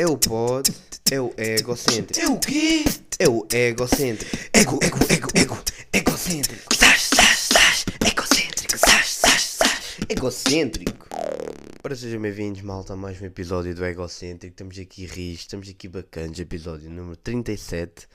É 0.00 0.06
o 0.06 0.16
pod, 0.16 0.74
é 1.12 1.20
o 1.20 1.30
egocêntrico. 1.36 2.18
É 2.18 2.26
o 2.26 2.38
quê? 2.38 2.84
É 3.18 3.28
o 3.28 3.46
egocêntrico. 3.52 4.34
Ego, 4.50 4.78
ego, 4.82 4.96
ego, 5.10 5.28
ego, 5.34 5.58
egocêntrico. 5.92 6.74
Sás, 6.74 7.02
sás, 7.14 7.38
sás, 7.52 7.84
egocêntrico. 8.10 8.78
Sás, 8.78 9.06
sás, 9.08 9.42
sás. 9.42 9.98
Egocêntrico. 10.08 11.06
Ora, 11.84 11.94
sejam 11.94 12.22
bem-vindos, 12.22 12.62
malta, 12.62 12.94
a 12.94 12.96
mais 12.96 13.20
um 13.20 13.26
episódio 13.26 13.74
do 13.74 13.84
Egocêntrico. 13.84 14.54
Estamos 14.54 14.78
aqui 14.78 15.04
ris, 15.04 15.40
estamos 15.40 15.68
aqui 15.68 15.86
bacanas, 15.86 16.38
episódio 16.38 16.88
número 16.88 17.16
37. 17.16 18.08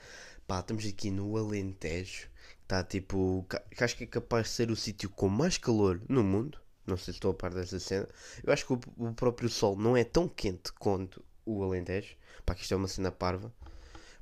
Pá, 0.47 0.61
estamos 0.61 0.87
aqui 0.87 1.11
no 1.11 1.37
Alentejo. 1.37 2.29
Está 2.63 2.83
tipo. 2.83 3.45
Que 3.69 3.83
acho 3.83 3.95
que 3.95 4.05
é 4.05 4.07
capaz 4.07 4.47
de 4.47 4.53
ser 4.53 4.71
o 4.71 4.75
sítio 4.75 5.07
com 5.07 5.29
mais 5.29 5.59
calor 5.59 6.01
no 6.09 6.23
mundo. 6.23 6.57
Não 6.87 6.97
sei 6.97 7.13
se 7.13 7.17
estou 7.17 7.29
a 7.29 7.35
par 7.35 7.53
dessa 7.53 7.79
cena. 7.79 8.09
Eu 8.43 8.51
acho 8.51 8.65
que 8.65 8.73
o, 8.73 8.79
o 8.97 9.13
próprio 9.13 9.49
sol 9.49 9.77
não 9.77 9.95
é 9.95 10.03
tão 10.03 10.27
quente 10.27 10.73
quanto 10.79 11.23
o 11.45 11.63
Alentejo. 11.63 12.15
Pá, 12.45 12.55
que 12.55 12.61
isto 12.63 12.73
é 12.73 12.77
uma 12.77 12.87
cena 12.87 13.11
parva. 13.11 13.53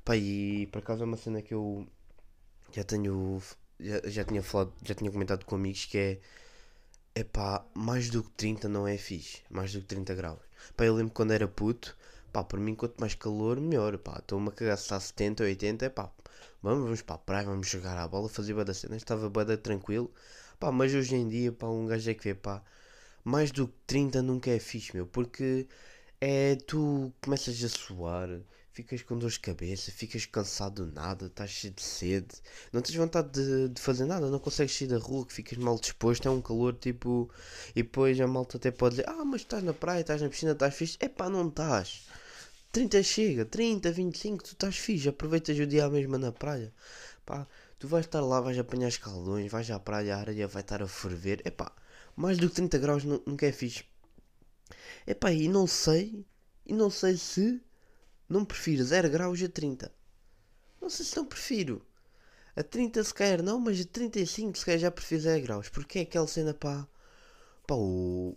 Pá, 0.04 0.16
e 0.16 0.66
por 0.68 0.78
acaso 0.78 1.02
é 1.02 1.06
uma 1.06 1.16
cena 1.16 1.42
que 1.42 1.54
eu 1.54 1.86
já 2.72 2.84
tenho. 2.84 3.40
Já, 3.80 4.00
já 4.04 4.24
tinha 4.24 4.42
falado, 4.42 4.72
já 4.82 4.94
tinha 4.94 5.10
comentado 5.10 5.44
com 5.44 5.54
amigos 5.56 5.86
que 5.86 5.98
é. 5.98 6.20
Epá, 7.14 7.64
mais 7.74 8.10
do 8.10 8.22
que 8.24 8.30
30 8.32 8.68
não 8.68 8.86
é 8.88 8.96
fixe. 8.98 9.42
Mais 9.50 9.72
do 9.72 9.80
que 9.80 9.86
30 9.86 10.14
graus. 10.14 10.40
Pá, 10.76 10.84
eu 10.84 10.94
lembro 10.94 11.12
quando 11.14 11.32
era 11.32 11.46
puto. 11.48 11.96
Pá, 12.32 12.42
para 12.44 12.58
mim, 12.60 12.74
quanto 12.74 12.98
mais 12.98 13.14
calor, 13.14 13.60
melhor. 13.60 13.96
Pá, 13.98 14.18
estou-me 14.18 14.48
a 14.48 14.52
cagar 14.52 14.76
se 14.76 14.84
está 14.84 14.96
a 14.96 15.00
70, 15.00 15.44
80. 15.44 15.90
Pá, 15.90 16.10
vamos, 16.62 16.84
vamos 16.84 17.02
para 17.02 17.14
a 17.16 17.18
praia, 17.18 17.46
vamos 17.46 17.68
jogar 17.68 17.96
à 17.96 18.08
bola, 18.08 18.28
fazer 18.28 18.54
bada 18.54 18.74
cena. 18.74 18.96
Estava 18.96 19.30
bada 19.30 19.56
tranquilo. 19.56 20.12
Pá, 20.58 20.72
mas 20.72 20.94
hoje 20.94 21.14
em 21.16 21.28
dia, 21.28 21.52
pá, 21.52 21.66
um 21.68 21.86
gajo 21.86 22.10
é 22.10 22.14
que 22.14 22.24
vê, 22.24 22.34
pá. 22.34 22.62
Mais 23.24 23.50
do 23.50 23.68
que 23.68 23.74
30 23.86 24.22
nunca 24.22 24.50
é 24.50 24.58
fixe, 24.58 24.94
meu. 24.94 25.06
Porque 25.06 25.66
é 26.24 26.56
tu 26.56 27.12
começas 27.22 27.62
a 27.62 27.68
suar, 27.68 28.28
ficas 28.72 29.02
com 29.02 29.18
dor 29.18 29.30
de 29.30 29.38
cabeça, 29.40 29.90
ficas 29.92 30.26
cansado 30.26 30.86
do 30.86 30.92
nada, 30.92 31.26
estás 31.26 31.50
cheio 31.50 31.72
de 31.74 31.82
sede, 31.82 32.34
não 32.72 32.80
tens 32.82 32.96
vontade 32.96 33.30
de, 33.30 33.68
de 33.68 33.80
fazer 33.80 34.04
nada, 34.06 34.28
não 34.30 34.38
consegues 34.38 34.76
sair 34.76 34.88
da 34.88 34.98
rua, 34.98 35.26
que 35.26 35.32
ficas 35.32 35.58
mal 35.58 35.78
disposto, 35.78 36.26
é 36.26 36.30
um 36.30 36.40
calor 36.42 36.74
tipo. 36.74 37.30
E 37.76 37.82
depois 37.82 38.20
a 38.20 38.26
malta 38.26 38.56
até 38.56 38.70
pode 38.70 38.96
dizer: 38.96 39.08
Ah, 39.08 39.24
mas 39.24 39.42
estás 39.42 39.62
na 39.62 39.72
praia, 39.74 40.00
estás 40.00 40.20
na 40.22 40.28
piscina, 40.28 40.52
estás 40.52 40.74
fixe. 40.74 40.96
É 41.00 41.08
pá, 41.08 41.28
não 41.28 41.48
estás. 41.48 42.02
30 42.72 43.02
chega, 43.02 43.44
30, 43.44 43.90
25, 43.92 44.42
tu 44.44 44.52
estás 44.52 44.76
fixe, 44.76 45.08
aproveitas 45.08 45.58
o 45.58 45.66
dia 45.66 45.84
à 45.84 45.90
mesma 45.90 46.18
na 46.18 46.32
praia. 46.32 46.72
Pá, 47.26 47.46
tu 47.78 47.86
vais 47.88 48.04
estar 48.06 48.20
lá, 48.20 48.40
vais 48.40 48.58
apanhar 48.58 48.88
escaldões, 48.88 49.50
vais 49.50 49.70
à 49.70 49.78
praia, 49.78 50.16
a 50.16 50.20
areia 50.20 50.48
vai 50.48 50.62
estar 50.62 50.82
a 50.82 50.88
ferver. 50.88 51.40
É 51.44 51.50
pá, 51.50 51.70
mais 52.16 52.38
do 52.38 52.48
que 52.48 52.54
30 52.56 52.78
graus 52.78 53.04
nu- 53.04 53.22
nunca 53.26 53.46
é 53.46 53.52
fixe. 53.52 53.84
Epá, 55.06 55.32
e 55.32 55.48
não 55.48 55.66
sei, 55.66 56.24
e 56.66 56.72
não 56.74 56.90
sei 56.90 57.16
se 57.16 57.60
não 58.28 58.44
prefiro 58.44 58.84
0 58.84 59.10
graus 59.10 59.42
a 59.42 59.48
30. 59.48 59.92
Não 60.80 60.90
sei 60.90 61.06
se 61.06 61.16
não 61.16 61.26
prefiro. 61.26 61.82
A 62.56 62.62
30 62.62 63.02
se 63.04 63.14
calhar 63.14 63.42
não, 63.42 63.60
mas 63.60 63.80
a 63.80 63.84
35 63.86 64.58
se 64.58 64.64
calhar 64.66 64.80
já 64.80 64.90
prefiro 64.90 65.22
0 65.22 65.42
graus. 65.42 65.68
Porque 65.70 66.00
é 66.00 66.02
aquela 66.02 66.26
cena 66.28 66.54
pá. 66.54 66.86
Pá, 67.66 67.74
o, 67.76 68.36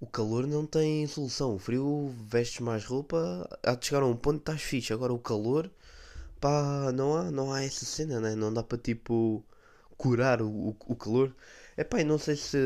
o 0.00 0.06
calor 0.06 0.46
não 0.46 0.66
tem 0.66 1.06
solução. 1.06 1.54
O 1.56 1.58
frio 1.58 2.14
vestes 2.26 2.60
mais 2.60 2.84
roupa, 2.84 3.48
há 3.62 3.74
de 3.74 3.86
chegar 3.86 4.02
a 4.02 4.06
um 4.06 4.16
ponto 4.16 4.36
que 4.38 4.42
estás 4.50 4.62
fixe. 4.62 4.92
Agora 4.92 5.12
o 5.12 5.18
calor, 5.18 5.70
pá, 6.40 6.92
não 6.94 7.16
há, 7.16 7.30
não 7.30 7.52
há 7.52 7.62
essa 7.64 7.84
cena, 7.84 8.20
né? 8.20 8.34
Não 8.34 8.52
dá 8.52 8.62
para 8.62 8.78
tipo 8.78 9.44
curar 9.96 10.42
o, 10.42 10.48
o, 10.50 10.76
o 10.88 10.96
calor. 10.96 11.34
Epá, 11.76 12.00
e 12.00 12.04
não 12.04 12.18
sei 12.18 12.36
se 12.36 12.58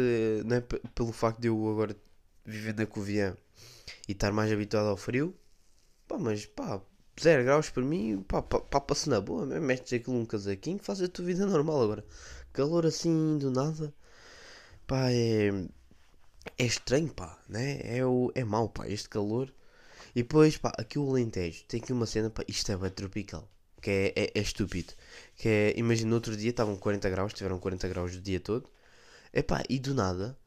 não 0.47 0.57
é 0.57 0.61
pe- 0.61 0.81
pelo 0.95 1.13
facto 1.13 1.41
de 1.41 1.49
eu 1.49 1.69
agora 1.71 1.97
viver 2.45 2.75
na 2.75 2.87
Covilhã 2.87 3.37
e 4.09 4.13
estar 4.13 4.33
mais 4.33 4.53
habituado 4.53 4.89
ao 4.89 4.97
frio, 4.97 5.35
pá, 6.07 6.19
mas 6.19 6.47
pá, 6.47 6.81
0 7.21 7.45
graus 7.45 7.71
para 7.71 7.83
mim, 7.83 8.23
pá, 8.29 8.43
pá, 8.43 8.61
papa-se 8.61 9.09
na 9.09 9.21
boa, 9.21 9.47
metes 9.47 9.93
aquilo 9.93 10.17
num 10.17 10.27
casaquinho, 10.27 10.79
faz 10.79 11.01
a 11.03 11.09
tua 11.09 11.25
vida 11.25 11.47
normal 11.47 11.83
agora. 11.83 12.05
Calor 12.53 12.87
assim 12.87 13.39
do 13.39 13.51
nada, 13.51 13.95
pá, 14.87 15.11
é, 15.11 15.51
é 16.59 16.65
estranho, 16.65 17.13
pá, 17.13 17.39
né? 17.49 17.81
É, 17.85 18.05
o, 18.05 18.31
é 18.35 18.45
mau, 18.45 18.69
pá, 18.69 18.89
este 18.89 19.09
calor. 19.09 19.53
E 20.15 20.23
depois, 20.23 20.57
pá, 20.59 20.73
aqui 20.79 20.99
o 20.99 21.09
Alentejo 21.09 21.65
tem 21.65 21.81
aqui 21.81 21.93
uma 21.93 22.07
cena, 22.07 22.31
pá, 22.31 22.45
isto 22.49 22.71
é 22.73 22.77
bem 22.77 22.91
tropical, 22.91 23.49
que 23.81 23.91
é, 23.91 24.13
é, 24.17 24.33
é 24.35 24.41
estúpido. 24.41 24.93
Que 25.37 25.49
é, 25.49 25.75
imagina, 25.79 26.15
outro 26.15 26.37
dia 26.37 26.51
estavam 26.51 26.77
40 26.77 27.11
graus, 27.11 27.33
tiveram 27.33 27.59
40 27.59 27.89
graus 27.89 28.15
o 28.15 28.21
dia 28.21 28.41
todo, 28.41 28.69
epá, 29.33 29.63
e 29.69 29.79
do 29.79 29.95
nada 29.95 30.39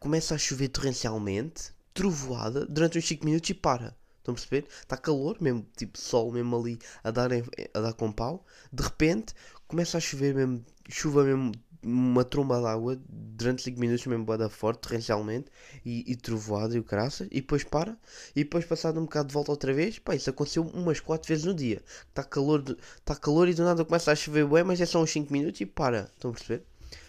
começa 0.00 0.34
a 0.34 0.38
chover 0.38 0.68
torrencialmente, 0.68 1.72
trovoada, 1.92 2.64
durante 2.64 2.98
uns 2.98 3.06
5 3.06 3.24
minutos 3.24 3.50
e 3.50 3.54
para. 3.54 3.94
Estão 4.18 4.32
a 4.32 4.34
perceber? 4.34 4.66
Está 4.82 4.96
calor, 4.96 5.36
mesmo, 5.40 5.66
tipo 5.76 5.98
sol 5.98 6.32
mesmo 6.32 6.56
ali 6.56 6.78
a 7.04 7.10
dar, 7.10 7.30
a 7.74 7.80
dar 7.80 7.92
com 7.92 8.10
pau. 8.10 8.44
De 8.72 8.82
repente 8.82 9.34
começa 9.68 9.98
a 9.98 10.00
chover 10.00 10.34
mesmo, 10.34 10.64
chuva 10.88 11.22
mesmo, 11.24 11.52
uma 11.82 12.24
tromba 12.24 12.60
de 12.60 12.66
água 12.66 13.00
durante 13.08 13.62
5 13.62 13.78
minutos 13.80 14.06
mesmo 14.06 14.24
bada 14.24 14.48
forte, 14.48 14.80
torrencialmente, 14.80 15.50
e, 15.84 16.10
e 16.10 16.16
trovoada 16.16 16.74
e 16.76 16.78
o 16.78 16.84
caraças, 16.84 17.28
e 17.30 17.40
depois 17.40 17.64
para, 17.64 17.96
e 18.34 18.44
depois 18.44 18.64
passado 18.64 18.98
um 19.00 19.04
bocado 19.04 19.28
de 19.28 19.34
volta 19.34 19.50
outra 19.50 19.72
vez, 19.72 19.98
pá, 19.98 20.14
isso 20.14 20.28
aconteceu 20.28 20.62
umas 20.62 21.00
4 21.00 21.28
vezes 21.28 21.44
no 21.44 21.54
dia. 21.54 21.82
Está 22.08 22.22
calor, 22.24 22.62
tá 23.04 23.14
calor 23.16 23.48
e 23.48 23.54
do 23.54 23.64
nada 23.64 23.84
começa 23.84 24.12
a 24.12 24.16
chover 24.16 24.46
bué, 24.46 24.62
mas 24.62 24.80
é 24.80 24.86
só 24.86 25.02
uns 25.02 25.10
5 25.10 25.32
minutos 25.32 25.60
e 25.60 25.66
para. 25.66 26.10
Estão 26.14 26.30
a 26.30 26.34
perceber? 26.34 26.64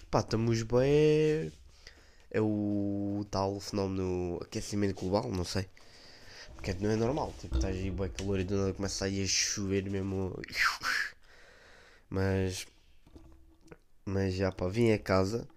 Pá, 0.09 0.19
estamos 0.19 0.63
bué 0.63 1.51
é 2.31 2.42
o 2.42 3.25
tal 3.30 3.59
fenómeno 3.59 4.40
aquecimento 4.42 4.96
global, 5.00 5.31
não 5.31 5.44
sei. 5.46 5.68
Porque 6.56 6.74
não 6.75 6.92
é 6.92 6.96
normal, 6.96 7.34
tipo, 7.40 7.56
estás 7.56 7.75
aí 7.75 7.92
bem 7.92 8.09
calor 8.09 8.40
e 8.40 8.44
do 8.44 8.58
nada 8.58 8.74
começa 8.74 9.06
a 9.06 9.09
chover 9.28 9.90
mesmo. 9.90 10.36
Mas. 12.09 12.68
Mas 14.06 14.34
já 14.36 14.52
pá, 14.52 14.68
vim 14.68 14.92
a 14.92 15.00
casa, 15.00 15.47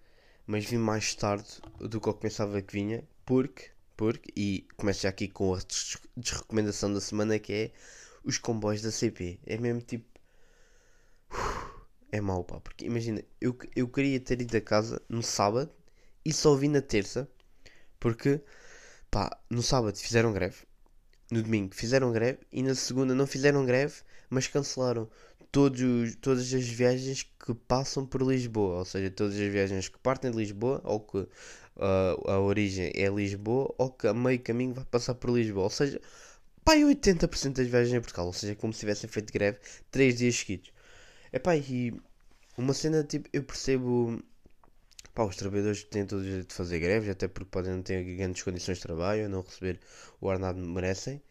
mas 0.46 0.64
vim 0.64 0.78
mais 0.78 1.14
tarde 1.14 1.48
do 1.78 2.00
que 2.00 2.08
eu 2.08 2.14
pensava 2.14 2.62
que 2.62 2.72
vinha, 2.74 3.04
porque. 3.26 3.70
Porque, 3.96 4.32
e 4.36 4.66
começo 4.76 5.02
já 5.02 5.10
aqui 5.10 5.28
com 5.28 5.54
a 5.54 5.58
des- 5.58 5.98
desrecomendação 6.16 6.92
da 6.92 7.00
semana 7.00 7.38
que 7.38 7.52
é 7.52 7.72
os 8.24 8.38
comboios 8.38 8.82
da 8.82 8.90
CP. 8.90 9.38
É 9.46 9.56
mesmo 9.58 9.82
tipo. 9.82 10.06
É 12.10 12.20
mau, 12.20 12.44
pá, 12.44 12.60
porque 12.60 12.86
imagina, 12.86 13.22
eu, 13.40 13.56
eu 13.74 13.88
queria 13.88 14.20
ter 14.20 14.40
ido 14.40 14.56
a 14.56 14.60
casa 14.60 15.02
no 15.08 15.22
sábado 15.22 15.70
e 16.24 16.32
só 16.32 16.54
vim 16.54 16.68
na 16.68 16.82
terça 16.82 17.28
porque 18.00 18.40
pá, 19.10 19.38
no 19.50 19.62
sábado 19.62 19.96
fizeram 19.98 20.32
greve, 20.32 20.58
no 21.30 21.42
domingo 21.42 21.74
fizeram 21.74 22.12
greve 22.12 22.40
e 22.52 22.62
na 22.62 22.74
segunda 22.74 23.14
não 23.14 23.26
fizeram 23.26 23.64
greve, 23.66 23.94
mas 24.30 24.46
cancelaram 24.48 25.08
todos, 25.52 25.80
os- 25.82 26.16
todas 26.16 26.52
as 26.54 26.64
viagens 26.68 27.22
que 27.24 27.54
passam 27.54 28.06
por 28.06 28.22
Lisboa, 28.22 28.78
ou 28.80 28.84
seja, 28.84 29.10
todas 29.10 29.34
as 29.34 29.40
viagens 29.52 29.88
que 29.88 29.98
partem 30.00 30.30
de 30.30 30.36
Lisboa 30.38 30.80
ou 30.84 31.00
que 31.00 31.26
ah, 31.78 32.16
a 32.34 32.40
origem 32.40 32.92
é 32.94 33.08
Lisboa 33.08 33.74
ou 33.78 33.90
que 33.90 34.06
a 34.06 34.14
meio 34.14 34.40
caminho 34.40 34.74
vai 34.74 34.84
passar 34.84 35.14
por 35.14 35.30
Lisboa, 35.30 35.64
ou 35.64 35.70
seja, 35.70 36.00
pá, 36.64 36.76
e 36.76 36.84
80% 36.84 37.56
das 37.56 37.68
viagens 37.68 37.94
em 37.94 38.00
Portugal, 38.00 38.26
ou 38.26 38.32
seja, 38.32 38.54
como 38.56 38.72
se 38.72 38.80
tivessem 38.80 39.08
feito 39.10 39.32
greve 39.32 39.58
3 39.90 40.16
dias 40.16 40.36
seguidos. 40.36 40.72
Epá, 41.32 41.56
e 41.56 41.94
uma 42.58 42.74
cena 42.74 43.04
tipo, 43.04 43.28
eu 43.32 43.42
percebo 43.44 44.20
Pá, 45.14 45.24
os 45.24 45.36
trabalhadores 45.36 45.84
têm 45.84 46.06
todo 46.06 46.20
o 46.20 46.24
direito 46.24 46.48
de 46.48 46.54
fazer 46.54 46.80
greves, 46.80 47.08
até 47.08 47.28
porque 47.28 47.50
podem 47.50 47.72
não 47.72 47.82
ter 47.82 48.02
grandes 48.16 48.42
condições 48.42 48.78
de 48.78 48.82
trabalho, 48.82 49.28
não 49.28 49.42
receber 49.42 49.80
o 50.20 50.26
ordenado 50.26 50.60
que 50.60 50.68
merecem. 50.68 51.22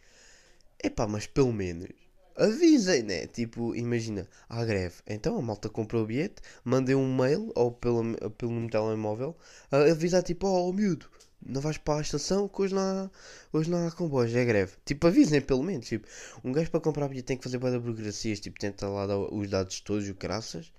Epá, 0.83 1.07
mas 1.07 1.27
pelo 1.27 1.53
menos 1.53 1.89
avisem, 2.35 3.03
né? 3.03 3.27
Tipo, 3.27 3.75
imagina, 3.75 4.27
há 4.49 4.63
greve. 4.65 4.95
Então 5.07 5.37
a 5.37 5.41
malta 5.41 5.69
comprou 5.69 6.03
o 6.03 6.05
bilhete, 6.05 6.41
mandem 6.63 6.95
um 6.95 7.15
mail 7.15 7.51
ou 7.55 7.71
pelo, 7.71 8.03
pelo 8.31 8.69
telemóvel 8.69 9.35
a 9.71 9.77
avisar 9.91 10.23
tipo, 10.23 10.47
oh 10.47 10.71
miúdo, 10.73 11.09
não 11.45 11.61
vais 11.61 11.77
para 11.77 11.99
a 11.99 12.01
estação 12.01 12.47
que 12.47 12.61
hoje 12.61 12.73
não 12.73 12.81
há, 12.81 13.11
hoje 13.51 13.69
não 13.69 13.87
há 13.87 13.91
comboios, 13.91 14.33
é 14.35 14.45
greve. 14.45 14.73
Tipo, 14.85 15.07
avisem 15.07 15.41
pelo 15.41 15.63
menos. 15.63 15.87
Tipo, 15.87 16.07
um 16.43 16.51
gajo 16.51 16.71
para 16.71 16.79
comprar 16.79 17.07
bilhete 17.07 17.27
tem 17.27 17.37
que 17.37 17.43
fazer 17.43 17.57
bué 17.57 17.71
de 17.71 17.79
burocracias, 17.79 18.39
tipo, 18.39 18.59
tenta 18.59 18.87
lá 18.87 19.05
dar 19.07 19.17
os 19.17 19.49
dados 19.49 19.79
todos 19.81 20.07
o 20.09 20.15
caraças. 20.15 20.71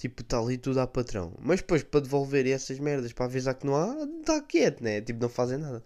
Tipo, 0.00 0.22
está 0.22 0.38
ali 0.38 0.56
tudo 0.56 0.80
a 0.80 0.86
patrão. 0.86 1.34
Mas 1.40 1.60
depois, 1.60 1.82
para 1.82 2.00
devolver 2.00 2.46
essas 2.46 2.78
merdas, 2.78 3.12
para 3.12 3.26
avisar 3.26 3.54
que 3.54 3.66
não 3.66 3.76
há, 3.76 3.94
está 4.20 4.40
quieto, 4.40 4.82
né? 4.82 5.00
Tipo, 5.02 5.20
não 5.20 5.28
fazem 5.28 5.58
nada. 5.58 5.84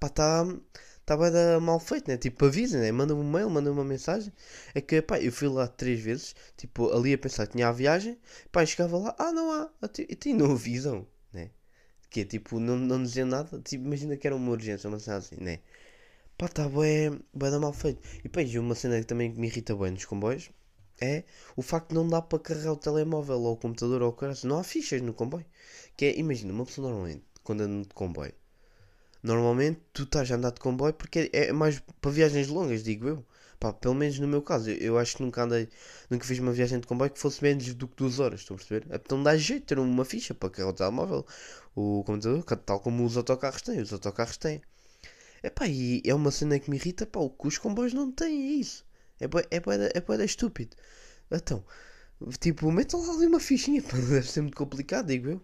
Pá, 0.00 0.08
está 0.08 0.44
tá 1.06 1.16
bem 1.16 1.30
da- 1.30 1.60
mal 1.60 1.78
feito, 1.78 2.08
né? 2.08 2.16
Tipo, 2.16 2.46
avisem, 2.46 2.80
né? 2.80 2.90
Manda 2.92 3.14
um 3.14 3.22
mail, 3.22 3.48
manda 3.48 3.70
uma 3.70 3.84
mensagem. 3.84 4.32
É 4.74 4.80
que, 4.80 5.00
pá, 5.02 5.20
eu 5.20 5.30
fui 5.32 5.48
lá 5.48 5.68
três 5.68 6.00
vezes, 6.00 6.34
tipo, 6.56 6.90
ali 6.92 7.12
a 7.14 7.18
pensar 7.18 7.46
que 7.46 7.52
tinha 7.52 7.68
a 7.68 7.72
viagem. 7.72 8.18
Pá, 8.50 8.66
chegava 8.66 8.98
lá, 8.98 9.14
ah, 9.18 9.30
não 9.32 9.52
há. 9.52 9.70
E 10.26 10.34
não 10.34 10.52
avisam, 10.52 11.06
né? 11.32 11.50
Que 12.10 12.22
é, 12.22 12.24
tipo, 12.24 12.60
não, 12.60 12.76
não 12.78 13.02
diziam 13.02 13.28
nada. 13.28 13.60
Tipo, 13.62 13.84
imagina 13.86 14.16
que 14.16 14.26
era 14.26 14.36
uma 14.36 14.50
urgência, 14.52 14.88
uma 14.88 14.98
cena 15.00 15.18
assim, 15.18 15.36
né? 15.40 15.60
Pá, 16.38 16.46
está 16.46 16.68
bem, 16.68 17.20
bem 17.34 17.50
da 17.50 17.60
mal 17.60 17.72
feito. 17.72 18.00
E, 18.24 18.28
pá, 18.28 18.40
uma 18.60 18.74
cena 18.74 18.98
que 19.00 19.06
também 19.06 19.30
me 19.32 19.46
irrita 19.48 19.74
bem 19.76 19.92
nos 19.92 20.04
comboios 20.06 20.50
é 21.00 21.24
o 21.56 21.62
facto 21.62 21.90
de 21.90 21.94
não 21.94 22.08
dar 22.08 22.22
para 22.22 22.38
carregar 22.38 22.72
o 22.72 22.76
telemóvel 22.76 23.40
ou 23.40 23.54
o 23.54 23.56
computador 23.56 24.02
ou 24.02 24.10
o 24.10 24.12
caralho. 24.12 24.38
Não 24.44 24.58
há 24.58 24.64
fichas 24.64 25.00
no 25.02 25.12
comboio. 25.12 25.46
Que 25.96 26.06
é, 26.06 26.18
imagina, 26.18 26.52
uma 26.52 26.64
pessoa 26.64 26.88
normalmente, 26.88 27.24
quando 27.42 27.62
anda 27.62 27.82
de 27.86 27.94
comboio, 27.94 28.32
normalmente 29.22 29.80
tu 29.92 30.04
estás 30.04 30.30
a 30.30 30.36
andar 30.36 30.52
de 30.52 30.60
comboio 30.60 30.94
porque 30.94 31.30
é, 31.32 31.48
é 31.48 31.52
mais 31.52 31.80
para 32.00 32.10
viagens 32.10 32.48
longas, 32.48 32.82
digo 32.82 33.08
eu. 33.08 33.24
Pá, 33.60 33.72
pelo 33.72 33.94
menos 33.94 34.18
no 34.18 34.26
meu 34.26 34.42
caso, 34.42 34.70
eu, 34.70 34.76
eu 34.76 34.98
acho 34.98 35.16
que 35.16 35.22
nunca 35.22 35.44
andei, 35.44 35.68
nunca 36.10 36.24
fiz 36.26 36.38
uma 36.40 36.50
viagem 36.52 36.80
de 36.80 36.86
comboio 36.86 37.10
que 37.10 37.18
fosse 37.20 37.42
menos 37.42 37.72
do 37.74 37.86
que 37.86 37.96
duas 37.96 38.18
horas, 38.18 38.40
estão 38.40 38.56
a 38.56 38.58
perceber? 38.58 38.86
Então 38.92 39.22
dá 39.22 39.36
jeito 39.36 39.66
ter 39.66 39.78
uma 39.78 40.04
ficha 40.04 40.34
para 40.34 40.50
carregar 40.50 40.70
o 40.70 40.74
telemóvel, 40.74 41.26
o 41.76 42.02
computador, 42.04 42.42
tal 42.42 42.80
como 42.80 43.04
os 43.04 43.16
autocarros 43.16 43.62
têm, 43.62 43.80
os 43.80 43.92
autocarros 43.92 44.36
têm. 44.36 44.60
Epá, 45.42 45.66
e 45.68 46.02
é 46.04 46.14
uma 46.14 46.30
cena 46.30 46.58
que 46.58 46.70
me 46.70 46.76
irrita, 46.76 47.06
pá, 47.06 47.20
o 47.20 47.30
que 47.30 47.46
os 47.46 47.58
comboios 47.58 47.92
não 47.94 48.10
têm, 48.10 48.48
é 48.48 48.52
isso. 48.54 48.84
É 49.22 49.28
bué, 49.28 49.44
é 49.52 49.60
bué, 49.60 49.90
é 49.94 50.00
bué 50.00 50.24
estúpido. 50.24 50.76
Então, 51.30 51.64
tipo, 52.40 52.70
metam 52.72 53.00
lá 53.06 53.14
ali 53.14 53.26
uma 53.26 53.38
fichinha, 53.38 53.80
pá, 53.88 53.96
deve 53.96 54.28
ser 54.28 54.40
muito 54.40 54.56
complicado, 54.56 55.06
digo 55.06 55.28
eu. 55.30 55.40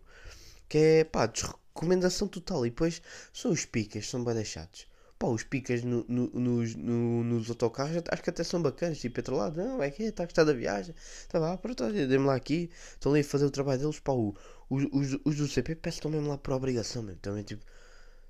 Que 0.69 0.79
é, 0.79 1.05
pá, 1.05 1.27
desrecomendação 1.27 2.27
total. 2.27 2.67
E 2.67 2.71
depois, 2.71 3.01
são 3.33 3.53
os 3.53 3.65
picas, 3.65 4.09
são 4.09 4.25
bem 4.25 4.45
chatos. 4.45 4.89
Pá, 5.17 5.29
os 5.29 5.45
picas 5.45 5.85
no, 5.85 6.05
no, 6.09 6.29
nos, 6.31 6.75
no, 6.75 7.23
nos 7.25 7.49
autocarros 7.51 8.03
acho 8.11 8.23
que 8.23 8.31
até 8.31 8.43
são 8.43 8.61
bacanas. 8.61 8.99
Tipo, 8.99 9.21
outro 9.21 9.37
lado, 9.37 9.57
não, 9.63 9.81
é 9.81 9.91
que 9.93 10.03
está 10.03 10.25
a 10.25 10.27
gostar 10.27 10.45
da 10.45 10.53
viagem. 10.53 10.95
Tá 11.29 11.39
lá, 11.39 11.57
pronto, 11.57 11.85
olha, 11.85 12.07
dê-me 12.07 12.27
lá 12.27 12.35
aqui. 12.35 12.71
Estão 12.95 13.13
ali 13.13 13.21
a 13.21 13.25
fazer 13.25 13.47
o 13.47 13.51
trabalho 13.51 13.81
deles. 13.81 14.01
Pá, 14.01 14.13
o, 14.13 14.35
os, 14.69 14.85
os, 14.93 15.21
os 15.25 15.37
do 15.37 15.47
CP 15.47 15.77
peço 15.77 15.99
estão 15.99 16.11
mesmo 16.11 16.29
lá 16.29 16.37
por 16.39 16.53
obrigação 16.53 17.03
mesmo. 17.05 17.21
Também, 17.21 17.45
tipo, 17.45 17.65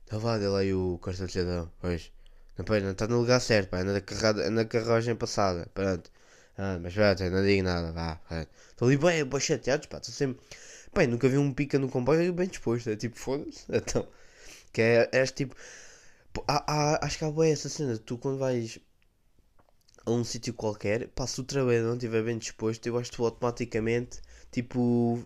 tá 0.04 0.18
lá, 0.18 0.36
dê 0.36 0.46
lá 0.46 0.58
aí 0.58 0.74
o 0.74 0.98
Costa 1.00 1.26
de 1.26 1.32
Cidadão. 1.32 1.72
Pois, 1.80 2.12
pois, 2.64 2.82
não 2.82 2.92
está 2.92 3.06
no 3.06 3.18
lugar 3.20 3.40
certo, 3.40 3.70
pá, 3.70 3.78
anda 3.80 3.92
na, 3.94 4.50
na 4.50 4.64
carruagem 4.64 5.16
passada. 5.16 5.68
Pronto. 5.74 6.10
Ah, 6.56 6.78
mas 6.82 6.94
pronto, 6.94 7.22
não 7.30 7.44
digo 7.44 7.62
nada, 7.62 7.92
vá. 7.92 8.20
Estou 8.70 8.88
ali 8.88 8.96
bem, 8.96 9.24
bem 9.24 9.40
chateados, 9.40 9.86
pá, 9.86 9.98
estou 9.98 10.14
sempre. 10.14 10.42
Pá, 10.92 11.06
nunca 11.06 11.28
vi 11.28 11.38
um 11.38 11.52
pica 11.52 11.78
no 11.78 11.88
comboio 11.88 12.32
bem 12.32 12.48
disposto. 12.48 12.90
É 12.90 12.96
tipo, 12.96 13.16
foda-se. 13.18 13.64
Então, 13.70 14.06
que 14.72 14.82
é, 14.82 15.08
és 15.12 15.32
tipo 15.32 15.56
Há, 16.46 16.64
há, 16.94 17.06
acho 17.06 17.18
que 17.18 17.24
há 17.24 17.30
boa 17.30 17.46
essa 17.46 17.68
cena. 17.68 17.98
Tu 17.98 18.16
quando 18.18 18.38
vais 18.38 18.78
a 20.04 20.10
um 20.10 20.24
sítio 20.24 20.52
qualquer, 20.54 21.08
pá, 21.08 21.26
se 21.26 21.40
o 21.40 21.44
trabalho 21.44 21.84
não 21.84 21.94
estiver 21.94 22.22
bem 22.24 22.38
disposto, 22.38 22.86
eu 22.86 22.98
acho 22.98 23.10
que 23.10 23.16
tu 23.16 23.24
automaticamente, 23.24 24.20
tipo, 24.50 25.24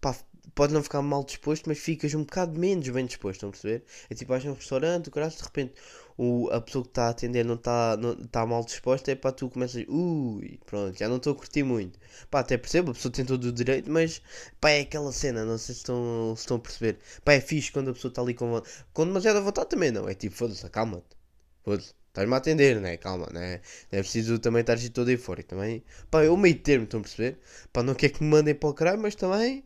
pá, 0.00 0.14
pode 0.56 0.72
não 0.72 0.82
ficar 0.82 1.02
mal 1.02 1.22
disposto, 1.22 1.66
mas 1.68 1.78
ficas 1.78 2.12
um 2.14 2.24
bocado 2.24 2.58
menos 2.58 2.88
bem 2.88 3.06
disposto, 3.06 3.34
estão 3.36 3.50
a 3.50 3.52
perceber? 3.52 3.84
É 4.10 4.14
tipo, 4.14 4.30
vais 4.30 4.44
a 4.44 4.50
um 4.50 4.54
restaurante, 4.54 5.08
o 5.08 5.12
cara, 5.12 5.28
de 5.28 5.42
repente 5.42 5.74
o, 6.18 6.48
a 6.50 6.60
pessoa 6.60 6.82
que 6.82 6.90
está 6.90 7.06
a 7.06 7.10
atender 7.10 7.44
não 7.44 7.56
está 7.56 7.96
não, 7.98 8.16
tá 8.16 8.46
mal 8.46 8.64
disposta, 8.64 9.12
é 9.12 9.14
para 9.14 9.32
tu 9.32 9.50
começas, 9.50 9.84
ui, 9.88 10.58
pronto, 10.66 10.98
já 10.98 11.08
não 11.08 11.16
estou 11.18 11.32
a 11.34 11.36
curtir 11.36 11.62
muito. 11.62 11.98
Pá, 12.30 12.40
até 12.40 12.56
percebo, 12.56 12.90
a 12.90 12.94
pessoa 12.94 13.12
tem 13.12 13.24
todo 13.24 13.44
o 13.44 13.52
direito, 13.52 13.90
mas 13.90 14.22
pá, 14.60 14.70
é 14.70 14.80
aquela 14.80 15.12
cena, 15.12 15.44
não 15.44 15.58
sei 15.58 15.74
se 15.74 15.80
estão, 15.82 16.34
se 16.34 16.42
estão 16.42 16.56
a 16.56 16.60
perceber. 16.60 16.98
Pá, 17.24 17.34
é 17.34 17.40
fixe 17.40 17.70
quando 17.70 17.90
a 17.90 17.92
pessoa 17.92 18.10
está 18.10 18.22
ali 18.22 18.34
com, 18.34 18.62
com 18.92 19.06
demasiada 19.06 19.40
vontade 19.40 19.68
também, 19.68 19.90
não, 19.90 20.08
é 20.08 20.14
tipo, 20.14 20.34
foda-se, 20.36 20.64
acalma-te, 20.66 21.16
foda-se. 21.62 21.94
Estás-me 22.08 22.32
a 22.34 22.38
atender, 22.38 22.80
né? 22.80 22.96
Calma, 22.96 23.26
né? 23.30 23.60
Não 23.92 23.98
é 23.98 24.02
preciso 24.02 24.38
também 24.38 24.62
estar 24.62 24.72
assim 24.72 24.90
todo 24.90 25.10
eufórico 25.10 25.50
também. 25.50 25.84
Pá, 26.10 26.24
eu 26.24 26.34
meio 26.34 26.58
termo, 26.58 26.84
estão 26.84 27.00
a 27.00 27.02
perceber? 27.02 27.38
Pá, 27.70 27.82
não 27.82 27.94
quer 27.94 28.08
que 28.08 28.22
me 28.24 28.30
mandem 28.30 28.54
para 28.54 28.70
o 28.70 28.74
caralho, 28.74 29.02
mas 29.02 29.14
também. 29.14 29.62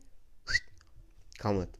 Calma-te. 1.40 1.72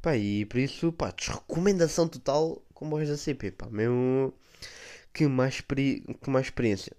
Pá, 0.00 0.16
e 0.16 0.46
por 0.46 0.58
isso, 0.58 0.90
pá, 0.92 1.10
desrecomendação 1.10 2.08
total 2.08 2.62
com 2.72 2.88
voz 2.88 3.06
da 3.08 3.18
CP, 3.18 3.50
pá, 3.52 3.68
mesmo 3.70 4.32
que 5.12 5.26
mais, 5.28 5.60
que 5.60 6.30
mais 6.30 6.46
experiência. 6.46 6.96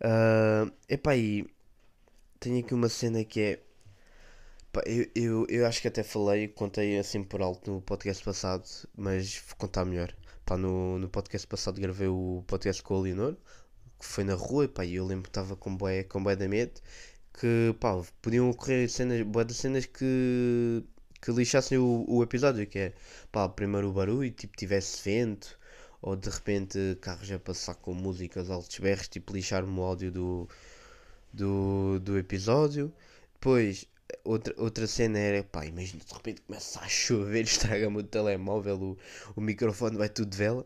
Uh, 0.00 0.72
epá, 0.88 1.14
e 1.14 1.46
tenho 2.40 2.60
aqui 2.60 2.72
uma 2.74 2.88
cena 2.88 3.22
que 3.24 3.40
é. 3.40 3.62
Pá, 4.72 4.82
eu, 4.86 5.06
eu, 5.14 5.46
eu 5.50 5.66
acho 5.66 5.82
que 5.82 5.88
até 5.88 6.02
falei, 6.02 6.48
contei 6.48 6.98
assim 6.98 7.22
por 7.22 7.42
alto 7.42 7.70
no 7.70 7.82
podcast 7.82 8.24
passado, 8.24 8.64
mas 8.96 9.42
vou 9.46 9.56
contar 9.58 9.84
melhor. 9.84 10.14
Pá, 10.46 10.56
no, 10.56 10.98
no 10.98 11.08
podcast 11.10 11.46
passado 11.46 11.80
gravei 11.80 12.08
o 12.08 12.42
podcast 12.46 12.82
com 12.82 12.94
o 12.94 13.00
Leonor, 13.02 13.36
que 13.98 14.06
foi 14.06 14.24
na 14.24 14.34
rua, 14.34 14.66
pá, 14.68 14.84
e 14.86 14.94
eu 14.94 15.04
lembro 15.04 15.24
que 15.24 15.30
estava 15.30 15.54
com 15.54 15.76
boé 15.76 16.02
com 16.04 16.22
boé 16.22 16.34
da 16.34 16.48
medo, 16.48 16.80
que 17.34 17.74
pá, 17.80 18.02
podiam 18.20 18.50
ocorrer 18.50 18.88
cenas, 18.88 19.20
de 19.46 19.54
cenas 19.54 19.86
que 19.86 20.84
que 21.22 21.30
lixassem 21.30 21.78
o, 21.78 22.04
o 22.08 22.22
episódio, 22.22 22.66
que 22.66 22.78
é 22.78 22.92
pá, 23.30 23.48
primeiro 23.48 23.90
o 23.90 23.92
barulho, 23.92 24.30
tipo 24.32 24.56
tivesse 24.56 25.02
vento, 25.04 25.58
ou 26.02 26.16
de 26.16 26.28
repente 26.28 26.98
carros 27.00 27.30
a 27.30 27.38
passar 27.38 27.76
com 27.76 27.94
músicas 27.94 28.50
altos 28.50 28.78
berros, 28.80 29.08
tipo 29.08 29.32
lixar-me 29.32 29.78
o 29.78 29.82
áudio 29.82 30.10
do, 30.10 30.48
do, 31.32 32.00
do 32.00 32.18
episódio. 32.18 32.92
Depois, 33.34 33.86
outra, 34.24 34.54
outra 34.58 34.86
cena 34.86 35.18
era, 35.18 35.44
pá, 35.44 35.64
imagina 35.64 36.02
de 36.04 36.12
repente 36.12 36.40
começa 36.42 36.80
a 36.80 36.88
chover, 36.88 37.44
estraga-me 37.46 37.98
o 37.98 38.02
telemóvel, 38.02 38.76
o, 38.80 38.98
o 39.36 39.40
microfone 39.40 39.96
vai 39.96 40.08
tudo 40.08 40.30
de 40.30 40.36
vela. 40.36 40.64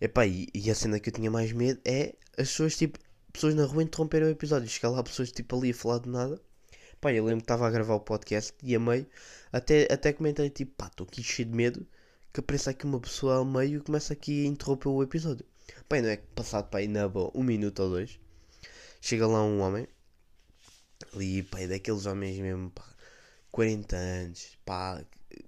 Epá, 0.00 0.26
e, 0.26 0.48
e 0.52 0.70
a 0.70 0.74
cena 0.74 1.00
que 1.00 1.08
eu 1.10 1.14
tinha 1.14 1.30
mais 1.30 1.52
medo 1.52 1.80
é 1.84 2.14
as 2.36 2.48
pessoas, 2.48 2.76
tipo, 2.76 2.98
pessoas 3.36 3.54
na 3.54 3.64
rua 3.64 3.82
interromperem 3.82 4.28
o 4.28 4.30
episódio. 4.30 4.68
Chegar 4.68 4.90
lá 4.90 5.02
pessoas, 5.02 5.30
tipo, 5.30 5.56
ali 5.56 5.70
a 5.70 5.74
falar 5.74 5.98
de 6.00 6.08
nada. 6.08 6.40
Pá, 7.00 7.12
eu 7.12 7.24
lembro 7.24 7.40
que 7.40 7.44
estava 7.44 7.66
a 7.68 7.70
gravar 7.70 7.94
o 7.94 8.00
podcast 8.00 8.54
e 8.62 8.74
a 8.74 8.80
meio 8.80 9.06
até, 9.52 9.86
até 9.92 10.12
comentei 10.12 10.50
tipo, 10.50 10.72
pá, 10.76 10.86
estou 10.86 11.06
aqui 11.06 11.22
cheio 11.22 11.48
de 11.48 11.54
medo 11.54 11.86
que 12.32 12.40
apareça 12.40 12.70
aqui 12.70 12.84
uma 12.84 13.00
pessoa 13.00 13.36
ao 13.36 13.44
meio 13.44 13.78
e 13.78 13.80
começa 13.80 14.12
aqui 14.12 14.44
a 14.44 14.48
interromper 14.48 14.88
o 14.88 15.02
episódio. 15.02 15.44
Pá, 15.88 16.00
não 16.00 16.08
é 16.08 16.16
que 16.16 16.26
passado 16.34 16.68
pá, 16.68 16.80
na 16.86 17.08
boa 17.08 17.30
um 17.34 17.42
minuto 17.42 17.82
ou 17.82 17.90
dois, 17.90 18.18
chega 19.00 19.26
lá 19.26 19.42
um 19.42 19.60
homem, 19.60 19.86
ali, 21.14 21.42
pá, 21.42 21.60
é 21.60 21.68
daqueles 21.68 22.06
homens 22.06 22.38
mesmo, 22.38 22.70
pá, 22.70 22.84
40 23.50 23.96
anos, 23.96 24.58
pá, 24.64 25.04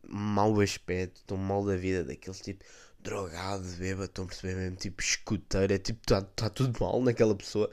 mau 0.07 0.61
aspecto, 0.61 1.23
tão 1.27 1.37
mal 1.37 1.65
da 1.65 1.77
vida, 1.77 2.05
daqueles 2.05 2.41
tipo 2.41 2.65
drogado, 3.01 3.65
bêbado, 3.77 4.05
estão 4.05 4.25
a 4.25 4.29
perceber 4.29 4.57
mesmo, 4.57 4.77
tipo 4.77 5.03
escuteiro, 5.03 5.73
é 5.73 5.79
tipo, 5.79 6.01
está 6.03 6.23
tá 6.23 6.51
tudo 6.51 6.79
mal 6.81 7.01
naquela 7.03 7.35
pessoa. 7.35 7.71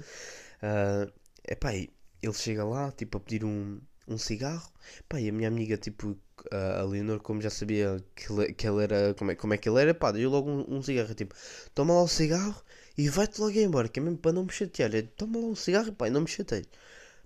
Uh, 0.62 1.12
é 1.44 1.56
pá, 1.56 1.74
ele 1.74 2.34
chega 2.34 2.64
lá, 2.64 2.92
tipo, 2.92 3.18
a 3.18 3.20
pedir 3.22 3.44
um, 3.46 3.80
um 4.08 4.18
cigarro. 4.18 4.72
Pá, 5.10 5.20
e 5.20 5.30
a 5.30 5.32
minha 5.32 5.48
amiga, 5.48 5.78
tipo, 5.78 6.18
a 6.52 6.84
Leonor, 6.84 7.20
como 7.22 7.42
já 7.42 7.50
sabia 7.50 8.04
que 8.16 8.32
ele, 8.32 8.54
que 8.54 8.68
ele 8.68 8.84
era, 8.84 9.14
como 9.16 9.32
é, 9.32 9.36
como 9.36 9.54
é 9.54 9.58
que 9.58 9.70
ele 9.70 9.82
era, 9.82 9.94
pá, 9.94 10.12
deu 10.12 10.30
logo 10.30 10.50
um, 10.50 10.78
um 10.78 10.82
cigarro. 10.82 11.14
Tipo, 11.14 11.36
toma 11.74 11.94
lá 11.94 12.04
o 12.04 12.08
cigarro 12.08 12.62
e 12.98 13.10
vai-te 13.10 13.40
logo 13.42 13.58
embora, 13.60 13.88
que 13.90 14.00
é 14.00 14.04
mesmo 14.04 14.18
para 14.18 14.34
não 14.34 14.44
me 14.46 14.52
chatear. 14.52 14.94
É, 14.96 15.02
toma 15.04 15.40
lá 15.40 15.48
o 15.48 15.56
cigarro, 15.56 15.92
pá, 15.94 16.08
e 16.08 16.12
não 16.12 16.22
me 16.22 16.28
chatei. 16.28 16.66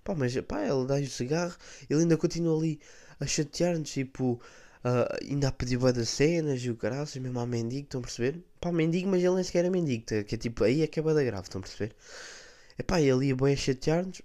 Pá, 0.04 0.14
mas, 0.14 0.36
pá, 0.42 0.60
ela 0.62 0.84
dá-lhe 0.86 1.06
o 1.06 1.10
cigarro, 1.10 1.56
ele 1.88 2.02
ainda 2.02 2.16
continua 2.16 2.56
ali 2.58 2.80
a 3.18 3.26
chatear-nos, 3.26 3.90
tipo, 3.90 4.40
uh, 4.84 5.16
ainda 5.22 5.48
a 5.48 5.52
pedir 5.52 5.78
boa 5.78 5.92
das 5.92 6.08
cenas 6.08 6.62
e 6.62 6.70
o 6.70 6.76
graças, 6.76 7.16
mesmo 7.16 7.38
a 7.40 7.46
mendigo, 7.46 7.84
estão 7.84 8.00
a 8.00 8.02
perceber? 8.02 8.42
Pá, 8.60 8.72
mendigo, 8.72 9.08
mas 9.08 9.22
ele 9.22 9.34
nem 9.34 9.44
sequer 9.44 9.64
é 9.64 9.70
mendigo, 9.70 10.04
tá, 10.04 10.22
que 10.24 10.34
é 10.34 10.38
tipo, 10.38 10.64
aí 10.64 10.82
é 10.82 10.86
que 10.86 11.00
é 11.00 11.02
da 11.02 11.24
grave, 11.24 11.42
estão 11.44 11.60
a 11.60 11.62
perceber? 11.62 11.94
É 12.78 12.82
pá, 12.82 13.00
ele 13.00 13.26
ia 13.26 13.36
bem 13.36 13.54
a 13.54 13.56
chatear-nos 13.56 14.22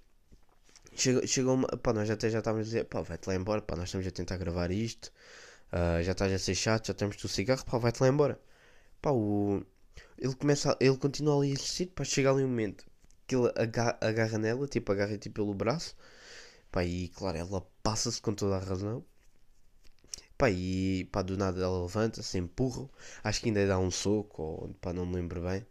chegou, 0.96 1.26
chegou 1.26 1.54
uma, 1.54 1.68
pá, 1.68 1.92
nós 1.92 2.10
até 2.10 2.30
já 2.30 2.38
estávamos 2.38 2.66
a 2.66 2.70
dizer, 2.70 2.84
pá, 2.86 3.00
vai-te 3.02 3.26
lá 3.28 3.34
embora, 3.34 3.62
pá, 3.62 3.76
nós 3.76 3.88
estamos 3.88 4.06
a 4.06 4.10
tentar 4.10 4.36
gravar 4.38 4.70
isto, 4.70 5.12
uh, 5.72 6.02
já 6.02 6.12
estás 6.12 6.32
a 6.32 6.38
ser 6.38 6.54
chato, 6.54 6.88
já 6.88 6.94
temos 6.94 7.22
o 7.22 7.28
cigarro, 7.28 7.64
pá, 7.64 7.78
vai-te 7.78 8.00
lá 8.00 8.08
embora. 8.08 8.40
Pá, 9.02 9.10
o, 9.12 9.62
ele 10.18 10.34
começa, 10.34 10.76
ele 10.80 10.96
continua 10.96 11.38
ali 11.38 11.50
a 11.50 11.52
insistir, 11.54 11.86
pá, 11.88 12.04
chega 12.04 12.30
ali 12.30 12.44
um 12.44 12.48
momento 12.48 12.86
que 13.26 13.36
ele 13.36 13.52
agarra, 13.56 13.98
agarra 14.00 14.38
nela, 14.38 14.66
tipo, 14.68 14.92
agarra 14.92 15.18
tipo 15.18 15.36
pelo 15.36 15.54
braço, 15.54 15.96
pá, 16.72 16.84
e 16.84 17.08
claro, 17.10 17.38
ela 17.38 17.66
passa-se 17.82 18.20
com 18.20 18.34
toda 18.34 18.56
a 18.56 18.60
razão. 18.60 19.04
Pá, 20.38 20.50
e 20.50 21.08
pá, 21.12 21.22
do 21.22 21.36
nada 21.36 21.62
ela 21.62 21.82
levanta-se, 21.82 22.38
empurra, 22.38 22.88
acho 23.24 23.40
que 23.40 23.48
ainda 23.48 23.66
dá 23.66 23.78
um 23.78 23.90
soco, 23.90 24.42
ou 24.42 24.74
pá, 24.80 24.92
não 24.92 25.06
me 25.06 25.16
lembro 25.16 25.42
bem. 25.42 25.64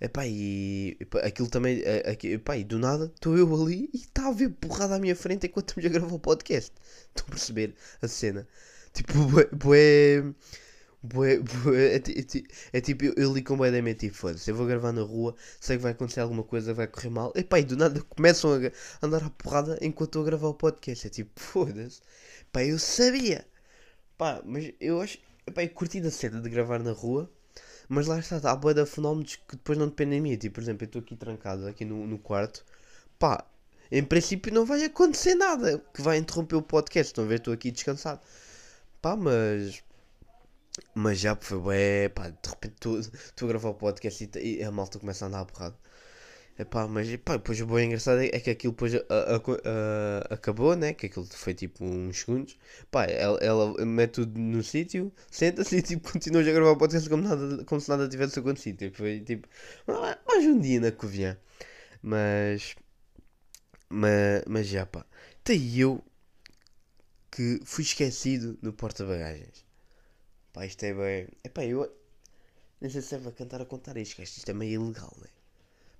Epá, 0.00 0.26
e 0.26 0.96
aquilo 1.22 1.48
também, 1.48 1.82
aqui, 2.06 2.28
epá, 2.34 2.56
e 2.56 2.64
do 2.64 2.78
nada 2.78 3.06
estou 3.14 3.36
eu 3.38 3.52
ali 3.54 3.88
e 3.92 3.98
está 3.98 4.24
a 4.26 4.28
haver 4.28 4.50
porrada 4.50 4.96
à 4.96 4.98
minha 4.98 5.16
frente 5.16 5.46
enquanto 5.46 5.70
estamos 5.70 5.90
a 5.90 5.92
gravar 5.92 6.14
o 6.14 6.18
podcast. 6.18 6.72
Estão 7.08 7.26
a 7.28 7.30
perceber 7.30 7.74
a 8.00 8.08
cena? 8.08 8.46
Tipo, 8.92 9.12
bué, 9.26 9.48
bué, 11.02 11.38
bué, 11.38 11.38
é, 11.76 11.96
é, 11.96 12.42
é, 12.72 12.80
tipo, 12.80 13.04
eu, 13.04 13.14
eu 13.16 13.32
li 13.32 13.42
com 13.42 13.56
bué 13.56 13.70
da 13.70 13.82
mente 13.82 14.06
e 14.06 14.10
foda-se, 14.10 14.50
eu 14.50 14.54
vou 14.56 14.66
gravar 14.66 14.92
na 14.92 15.02
rua, 15.02 15.34
sei 15.60 15.76
que 15.76 15.82
vai 15.82 15.92
acontecer 15.92 16.20
alguma 16.20 16.42
coisa, 16.44 16.74
vai 16.74 16.86
correr 16.86 17.10
mal. 17.10 17.32
Epá, 17.36 17.58
e 17.60 17.64
do 17.64 17.76
nada 17.76 18.00
começam 18.02 18.52
a 18.54 19.06
andar 19.06 19.24
à 19.24 19.30
porrada 19.30 19.78
enquanto 19.80 20.10
estou 20.10 20.22
a 20.22 20.24
gravar 20.26 20.48
o 20.48 20.54
podcast. 20.54 21.06
É 21.06 21.10
tipo, 21.10 21.40
foda-se. 21.40 22.00
Pá, 22.52 22.64
eu 22.64 22.78
sabia. 22.78 23.46
Pá, 24.22 24.40
mas 24.44 24.72
eu 24.80 25.00
acho, 25.00 25.18
epá, 25.44 25.64
eu 25.64 25.70
curti 25.70 26.00
da 26.00 26.08
cena 26.08 26.40
de 26.40 26.48
gravar 26.48 26.78
na 26.78 26.92
rua. 26.92 27.28
Mas 27.88 28.06
lá 28.06 28.20
está, 28.20 28.38
há 28.48 28.54
boa 28.54 28.72
de 28.72 28.86
fenómenos 28.86 29.34
que 29.34 29.56
depois 29.56 29.76
não 29.76 29.88
dependem 29.88 30.22
de 30.22 30.30
mim. 30.30 30.36
Tipo, 30.36 30.54
por 30.54 30.62
exemplo, 30.62 30.84
eu 30.84 30.86
estou 30.86 31.02
aqui 31.02 31.16
trancado, 31.16 31.66
aqui 31.66 31.84
no, 31.84 32.06
no 32.06 32.18
quarto. 32.20 32.64
Pá, 33.18 33.44
em 33.90 34.04
princípio 34.04 34.54
não 34.54 34.64
vai 34.64 34.84
acontecer 34.84 35.34
nada 35.34 35.84
que 35.92 36.00
vai 36.02 36.18
interromper 36.18 36.54
o 36.54 36.62
podcast. 36.62 37.10
Estão 37.10 37.24
a 37.24 37.26
ver, 37.26 37.38
estou 37.38 37.52
aqui 37.52 37.72
descansado. 37.72 38.20
Pá, 39.02 39.16
mas. 39.16 39.82
Mas 40.94 41.18
já 41.18 41.34
foi 41.36 41.60
bem, 41.60 42.10
pá, 42.10 42.28
de 42.30 42.48
repente 42.48 42.74
estou 42.76 43.48
a 43.48 43.48
gravar 43.48 43.70
o 43.70 43.74
podcast 43.74 44.30
e, 44.36 44.58
e, 44.58 44.62
a 44.62 44.70
malta 44.70 45.00
começa 45.00 45.24
a 45.24 45.28
andar 45.28 45.40
a 45.40 45.44
porrada. 45.44 45.76
Epá, 46.58 46.86
mas 46.86 47.08
epá, 47.08 47.36
depois 47.38 47.60
o 47.60 47.66
bom 47.66 47.78
engraçado 47.78 48.20
é, 48.20 48.26
é 48.26 48.40
que 48.40 48.50
aquilo 48.50 48.72
depois 48.74 48.94
a- 48.94 48.98
a- 49.08 49.36
a- 49.36 50.34
acabou, 50.34 50.76
né? 50.76 50.92
Que 50.92 51.06
aquilo 51.06 51.26
foi 51.26 51.54
tipo 51.54 51.84
uns 51.84 52.18
segundos. 52.20 52.58
Pá, 52.90 53.04
ela, 53.06 53.38
ela 53.40 53.84
mete 53.86 54.12
tudo 54.14 54.38
no 54.38 54.62
sítio, 54.62 55.10
senta-se 55.30 55.76
e 55.78 55.82
tipo, 55.82 56.12
continua 56.12 56.42
a 56.42 56.44
gravar 56.44 56.70
o 56.72 56.76
podcast 56.76 57.08
como, 57.08 57.22
nada, 57.22 57.64
como 57.64 57.80
se 57.80 57.88
nada 57.88 58.08
tivesse 58.08 58.38
acontecido. 58.38 58.78
Tipo, 58.78 58.96
foi 58.98 59.20
tipo, 59.20 59.48
"Ah, 59.88 60.18
mais 60.26 60.44
um 60.46 60.58
dia 60.60 60.78
na 60.80 60.92
Covilhã. 60.92 61.36
Mas, 62.02 62.76
mas, 63.88 64.42
mas 64.48 64.66
já 64.66 64.84
pá, 64.86 65.04
até 65.40 65.54
eu 65.54 66.02
que 67.30 67.60
fui 67.64 67.82
esquecido 67.84 68.58
no 68.62 68.72
porta-bagagens. 68.72 69.64
Pá, 70.52 70.66
isto 70.66 70.84
é 70.84 70.94
bem. 70.94 71.28
Epá, 71.44 71.64
eu 71.64 71.80
nem 72.80 72.90
sei 72.90 73.02
se 73.02 73.14
é 73.16 73.18
para 73.20 73.32
cantar 73.32 73.62
a 73.62 73.66
contar 73.66 73.96
isto, 73.98 74.16
que 74.16 74.22
isto 74.24 74.50
é 74.50 74.54
meio 74.54 74.82
ilegal, 74.82 75.14
né? 75.20 75.28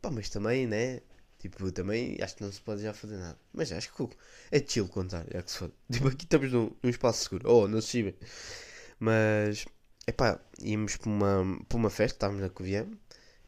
Pá, 0.03 0.11
mas 0.11 0.29
também, 0.29 0.67
né? 0.67 1.01
Tipo, 1.39 1.71
também 1.73 2.19
acho 2.21 2.37
que 2.37 2.43
não 2.43 2.53
se 2.53 2.61
pode 2.61 2.83
já 2.83 2.93
fazer 2.93 3.17
nada. 3.17 3.39
Mas 3.53 3.73
acho 3.73 3.93
que 3.93 4.09
é 4.51 4.61
chill 4.65 4.89
contar, 4.89 5.25
é 5.31 5.41
que 5.43 5.51
se 5.51 5.59
foda. 5.59 5.73
Tipo, 5.91 6.09
aqui 6.09 6.25
estamos 6.25 6.53
num, 6.53 6.71
num 6.83 6.91
espaço 6.91 7.25
seguro. 7.25 7.49
Oh, 7.51 7.69
não 7.69 7.81
se 7.81 7.89
chive. 7.89 8.15
Mas, 9.01 9.65
epá, 10.07 10.41
íamos 10.61 10.97
para 10.97 11.11
uma, 11.11 11.61
para 11.69 11.79
uma 11.79 11.91
festa, 11.91 12.17
estávamos 12.17 12.43
na 12.43 12.51
Covilhã. 12.51 12.87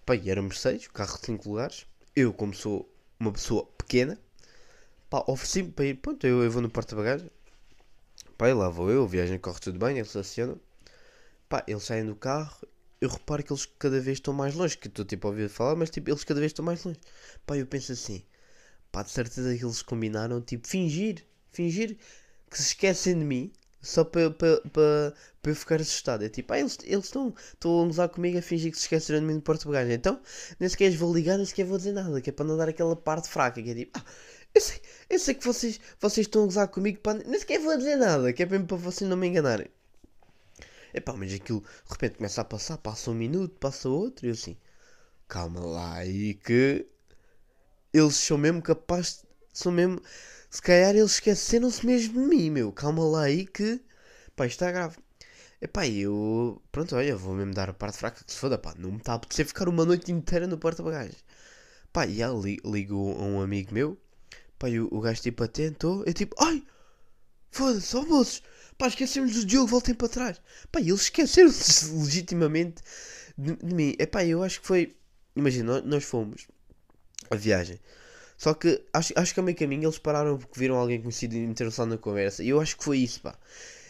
Pá, 0.07 0.15
e 0.17 0.31
éramos 0.31 0.61
seis, 0.61 0.87
carro 0.89 1.19
de 1.19 1.27
cinco 1.27 1.49
lugares. 1.49 1.87
Eu, 2.17 2.33
como 2.33 2.55
sou 2.55 2.89
uma 3.19 3.33
pessoa 3.33 3.67
pequena, 3.79 4.19
pá, 5.11 5.25
ofereci-me 5.29 5.73
para 5.73 5.87
ir. 5.87 5.95
Pronto, 5.97 6.25
eu, 6.27 6.43
eu 6.45 6.51
vou 6.51 6.63
no 6.63 6.71
porta-bagagens. 6.71 7.31
Pá, 8.39 8.49
e 8.49 8.55
lá 8.55 8.69
vou 8.69 8.91
eu, 8.91 9.05
a 9.05 9.07
viagem 9.09 9.39
corre 9.39 9.61
tudo 9.61 9.79
bem, 9.79 9.97
eles 9.99 10.15
acionam. 10.17 10.61
Pá, 11.49 11.65
eles 11.69 11.85
saem 11.85 12.07
do 12.07 12.17
carro, 12.17 12.57
eu 13.05 13.11
reparo 13.11 13.43
que 13.43 13.53
eles 13.53 13.67
cada 13.79 14.01
vez 14.01 14.19
estão 14.19 14.35
mais 14.35 14.55
longe. 14.55 14.77
Que 14.79 14.89
estou 14.89 15.05
tipo 15.05 15.27
a 15.29 15.31
ouvir 15.31 15.49
falar, 15.49 15.77
mas 15.77 15.91
tipo, 15.91 16.11
eles 16.11 16.25
cada 16.25 16.41
vez 16.41 16.51
estão 16.51 16.65
mais 16.65 16.83
longe. 16.85 16.99
Pá, 17.47 17.57
eu 17.57 17.67
penso 17.67 17.93
assim, 17.93 18.25
pá, 18.93 19.03
de 19.03 19.11
certeza 19.11 19.57
que 19.57 19.65
eles 19.65 19.83
combinaram, 19.83 20.41
tipo, 20.41 20.67
fingir, 20.67 21.25
fingir 21.53 21.97
que 22.51 22.57
se 22.59 22.69
esquecem 22.69 23.19
de 23.19 23.25
mim. 23.25 23.53
Só 23.83 24.03
para 24.03 24.31
pa, 24.31 24.47
pa, 24.73 25.15
pa 25.43 25.51
eu 25.51 25.55
ficar 25.55 25.81
assustado. 25.81 26.25
É 26.25 26.29
tipo, 26.31 26.53
ah, 26.55 26.59
eles 26.59 26.79
estão 27.05 27.35
estão 27.53 27.83
a 27.83 27.87
gozar 27.87 28.09
comigo 28.09 28.39
a 28.39 28.43
fingir 28.43 28.71
que 28.73 28.79
se 28.79 28.85
esqueceram 28.85 29.21
de 29.21 29.27
mim 29.27 29.35
no 29.35 29.43
porta-bagagem. 29.43 29.95
Então, 29.95 30.21
nem 30.59 30.69
sequer 30.69 30.91
vou 30.97 31.13
ligar, 31.15 31.37
nem 31.37 31.45
sequer 31.47 31.67
vou 31.67 31.77
dizer 31.77 31.93
nada. 31.93 32.21
Que 32.21 32.31
é 32.31 32.33
para 32.33 32.47
não 32.47 32.57
dar 32.57 32.69
aquela 32.69 32.97
parte 32.97 33.29
fraca. 33.29 33.63
Que 33.63 33.71
é 33.71 33.75
tipo, 33.75 33.99
ah, 33.99 34.05
eu 34.55 34.61
sei, 34.61 34.81
eu 35.11 35.19
sei 35.19 35.35
que 35.35 35.45
vocês, 35.45 35.81
vocês 36.01 36.27
estão 36.27 36.43
a 36.45 36.47
gozar 36.47 36.69
comigo. 36.69 37.01
Pá, 37.01 37.15
nem 37.15 37.39
sequer 37.39 37.59
vou 37.61 37.77
dizer 37.77 37.97
nada. 37.97 38.33
Que 38.33 38.43
é 38.45 38.47
mesmo 38.47 38.67
para 38.67 38.77
vocês 38.79 39.09
não 39.09 39.17
me 39.19 39.29
enganarem. 39.29 39.69
Epá, 40.95 41.13
mas 41.15 41.33
aquilo 41.35 41.61
de 41.61 41.67
repente 41.93 42.17
começa 42.19 42.41
a 42.43 42.45
passar, 42.45 42.79
passa 42.79 43.11
um 43.11 43.15
minuto, 43.15 43.57
passa 43.59 43.89
outro, 43.89 44.27
e 44.27 44.31
eu 44.31 44.35
assim, 44.35 44.57
calma 45.29 45.61
lá 45.61 45.95
aí 45.97 46.35
que 46.35 46.87
eles 47.93 48.17
são 48.17 48.37
mesmo 48.39 48.61
capazes, 48.63 49.25
são 49.53 49.73
mesmo, 49.73 50.01
se 50.51 50.61
calhar 50.63 50.95
eles 50.95 51.13
esqueceram-se 51.13 51.85
mesmo 51.87 52.15
de 52.23 52.29
mim, 52.29 52.51
meu, 52.51 52.73
calma 52.73 53.05
lá 53.05 53.23
aí 53.25 53.47
que, 53.47 53.81
pá, 54.37 54.47
está 54.47 54.71
grave. 54.73 54.99
Epá, 55.61 55.87
e 55.87 56.01
eu, 56.03 56.63
pronto, 56.73 56.97
olha, 56.97 57.17
vou 57.17 57.35
mesmo 57.35 57.55
dar 57.55 57.71
a 57.71 57.75
parte 57.75 57.99
fraca 57.99 58.25
que 58.25 58.33
se 58.33 58.39
foda, 58.39 58.59
pá, 58.59 58.75
não 58.79 58.93
me 58.93 58.99
está 58.99 59.13
a 59.13 59.17
apetecer 59.17 59.47
ficar 59.47 59.69
uma 59.69 59.85
noite 59.87 60.13
inteira 60.13 60.47
no 60.47 60.59
porta-bagagens. 60.59 61.25
Pá, 61.93 62.07
e 62.07 62.23
aí 62.23 62.31
li- 62.43 62.61
ligo 62.65 63.13
a 63.19 63.25
um 63.25 63.43
amigo 63.43 63.75
meu, 63.75 63.99
pá, 64.59 64.69
e 64.71 64.81
o, 64.81 64.89
o 64.93 65.01
gajo 65.01 65.23
tipo 65.23 65.45
atentou, 65.45 66.05
eu 66.07 66.15
tipo, 66.15 66.37
ai, 66.41 66.63
foda-se, 67.51 67.97
ó 67.97 68.03
moços, 68.05 68.43
pá, 68.79 68.89
esquecemos 68.89 69.33
do 69.33 69.45
Diogo, 69.45 69.67
voltem 69.69 69.95
para 69.95 70.09
trás. 70.09 70.41
Pá, 70.71 70.81
eles 70.81 71.03
esqueceram-se 71.03 71.93
legitimamente 71.95 72.83
de, 73.37 73.57
de 73.57 73.75
mim. 73.75 73.95
Epá, 73.99 74.25
eu 74.25 74.43
acho 74.43 74.61
que 74.61 74.67
foi, 74.67 74.97
imagina, 75.37 75.75
nós, 75.75 75.85
nós 75.85 76.05
fomos 76.05 76.47
a 77.31 77.37
viagem. 77.37 77.79
Só 78.37 78.53
que 78.55 78.85
acho, 78.93 79.13
acho 79.17 79.35
que 79.35 79.41
a 79.41 79.43
meio 79.43 79.57
caminho 79.57 79.85
eles 79.85 79.99
pararam 79.99 80.39
porque 80.39 80.59
viram 80.59 80.77
alguém 80.77 81.01
conhecido 81.01 81.35
e 81.37 81.47
meteram-se 81.47 81.81
lá 81.81 81.87
na 81.87 81.99
conversa. 81.99 82.43
E 82.43 82.49
eu 82.49 82.61
acho 82.61 82.77
que 82.77 82.85
foi 82.85 82.99
isso, 82.99 83.21
pá. 83.21 83.39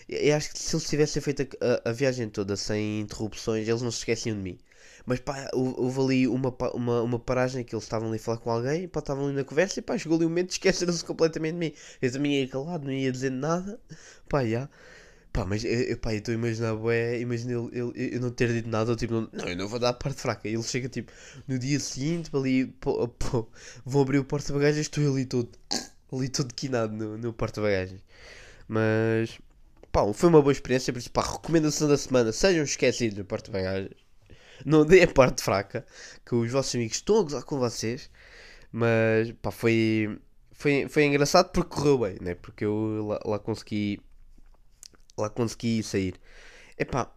Eu 0.09 0.37
acho 0.37 0.51
que 0.53 0.59
se 0.59 0.75
eles 0.77 0.89
tivessem 0.89 1.23
feito 1.23 1.43
a, 1.61 1.89
a- 1.89 1.91
a 1.91 1.93
viagem 1.93 2.29
toda 2.29 2.57
sem 2.57 3.01
interrupções, 3.01 3.67
eles 3.69 3.83
não 3.83 3.91
se 3.91 3.99
esqueciam 3.99 4.37
de 4.37 4.43
mim. 4.43 4.59
Mas 5.07 5.21
pá, 5.21 5.51
hou- 5.53 5.75
houve 5.81 6.01
ali 6.01 6.29
uma, 6.29 6.55
uma, 6.75 7.03
uma 7.03 7.19
paragem 7.19 7.65
que 7.65 7.75
eles 7.75 7.85
estavam 7.85 8.09
ali 8.09 8.17
a 8.17 8.21
falar 8.21 8.39
com 8.39 8.51
alguém, 8.51 8.89
pá, 8.89 9.01
estavam 9.01 9.27
ali 9.27 9.35
na 9.37 9.45
conversa 9.45 9.79
e 9.81 9.83
pá, 9.83 9.97
chegou 9.99 10.17
ali 10.17 10.27
um 10.27 10.29
momento 10.29 10.51
esqueceram-se 10.53 11.05
completamente 11.05 11.53
de 11.55 11.59
mim. 11.59 11.73
Eu 12.03 12.13
também 12.13 12.41
ia 12.41 12.49
calado, 12.49 12.85
não 12.85 12.93
ia 12.93 13.13
dizer 13.13 13.31
nada. 13.31 13.81
Pá, 14.29 14.45
já. 14.47 14.69
Pá, 15.33 15.45
mas 15.45 15.65
eu, 15.65 15.73
estou 15.95 16.33
a 16.33 16.35
imaginar, 16.35 16.77
bué, 16.77 17.19
imagina 17.21 17.53
ele, 17.55 17.71
ele, 17.97 18.17
eu 18.17 18.21
não 18.21 18.31
ter 18.31 18.53
dito 18.53 18.69
nada, 18.69 18.93
eu, 18.93 18.97
tipo, 18.97 19.15
não, 19.15 19.29
eu 19.49 19.57
não 19.57 19.67
vou 19.69 19.81
dar 19.81 19.89
a 19.91 19.93
parte 19.93 20.21
fraca. 20.21 20.49
Ele 20.49 20.63
chega, 20.63 20.89
tipo, 20.89 21.11
no 21.49 21.59
dia 21.59 21.81
seguinte, 21.81 22.31
ali, 22.35 22.67
pô, 22.67 23.09
pô, 23.09 23.49
abrir 24.01 24.19
o 24.21 24.25
porta-bagagens, 24.25 24.83
estou 24.87 25.05
ali 25.13 25.25
todo, 25.27 25.51
ali 26.13 26.29
todo 26.29 26.55
quinado 26.55 26.95
no, 26.95 27.19
no 27.19 27.33
porta-bagagens. 27.33 28.01
Mas, 28.69 29.39
pá, 29.95 30.13
foi 30.13 30.29
uma 30.29 30.43
boa 30.43 30.53
experiência, 30.53 30.93
por 30.93 30.99
isso, 30.99 31.11
pá, 31.13 31.23
recomendação 31.23 31.89
da 31.89 31.97
semana, 31.97 32.33
sejam 32.33 32.65
esquecidos 32.65 33.17
no 33.19 33.25
porta-bagagens. 33.25 33.95
Não 34.67 34.85
dê 34.85 35.03
a 35.05 35.09
parte 35.09 35.43
fraca, 35.43 35.87
que 36.27 36.35
os 36.35 36.51
vossos 36.53 36.75
amigos 36.75 36.97
estão 36.97 37.21
a 37.21 37.23
gozar 37.23 37.45
com 37.45 37.59
vocês. 37.59 38.11
Mas, 38.73 39.33
pá, 39.43 39.51
foi, 39.53 40.19
foi, 40.53 40.89
foi 40.89 41.05
engraçado 41.05 41.51
porque 41.53 41.71
correu 41.71 41.99
bem, 41.99 42.19
né? 42.21 42.35
Porque 42.35 42.65
eu 42.65 43.07
lá, 43.07 43.21
lá 43.25 43.39
consegui 43.39 44.01
lá 45.19 45.31
consegui 45.31 45.83
sair. 45.83 46.21
Epá, 46.79 47.13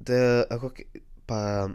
da, 0.00 0.42
a 0.50 0.58
qualquer, 0.58 0.86
pá, 1.26 1.70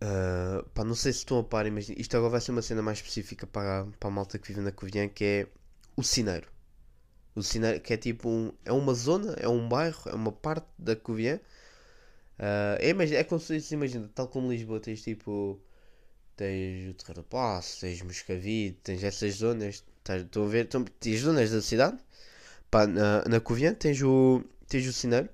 ah, 0.00 0.64
pá, 0.74 0.84
não 0.84 0.94
sei 0.94 1.12
se 1.12 1.20
estão 1.20 1.38
a 1.38 1.44
par, 1.44 1.66
imagina, 1.66 2.00
isto 2.00 2.16
agora 2.16 2.32
vai 2.32 2.40
ser 2.40 2.52
uma 2.52 2.62
cena 2.62 2.82
mais 2.82 2.98
específica 2.98 3.46
para, 3.46 3.86
para 3.98 4.08
a 4.08 4.12
malta 4.12 4.38
que 4.38 4.48
vive 4.48 4.60
na 4.62 4.72
Covilhã, 4.72 5.08
que 5.08 5.24
é 5.24 5.46
o 5.96 6.02
Cineiro. 6.02 6.48
O 7.40 7.42
Cineiro, 7.44 7.80
que 7.80 7.92
é 7.94 7.96
tipo 7.96 8.28
um, 8.28 8.52
é 8.64 8.72
uma 8.72 8.94
zona, 8.94 9.34
é 9.38 9.48
um 9.48 9.68
bairro, 9.68 10.10
é 10.10 10.14
uma 10.14 10.32
parte 10.32 10.66
da 10.78 10.96
Covilhã. 10.96 11.40
Ah, 12.38 12.76
é, 12.80 12.90
imagina, 12.90 13.18
é 13.20 13.24
como 13.24 13.40
se 13.40 13.74
imagina, 13.74 14.10
tal 14.14 14.28
como 14.28 14.50
Lisboa, 14.50 14.80
tens 14.80 15.02
tipo, 15.02 15.60
tens 16.36 16.90
o 16.90 16.94
Terreiro 16.94 17.22
do 17.22 17.24
Passo, 17.24 17.80
tens 17.80 18.02
Moscavide, 18.02 18.76
tens 18.84 19.04
essas 19.04 19.34
zonas, 19.36 19.84
estão 20.08 20.44
a 20.44 20.48
ver, 20.48 20.64
estão, 20.66 20.84
tens 20.84 21.20
zonas 21.22 21.50
da 21.52 21.62
cidade, 21.62 21.98
Pá, 22.70 22.86
na, 22.86 23.24
na 23.28 23.40
Covilhã 23.40 23.74
tens 23.74 24.02
o, 24.02 24.44
tens 24.68 24.86
o 24.88 24.92
Cineiro, 24.92 25.28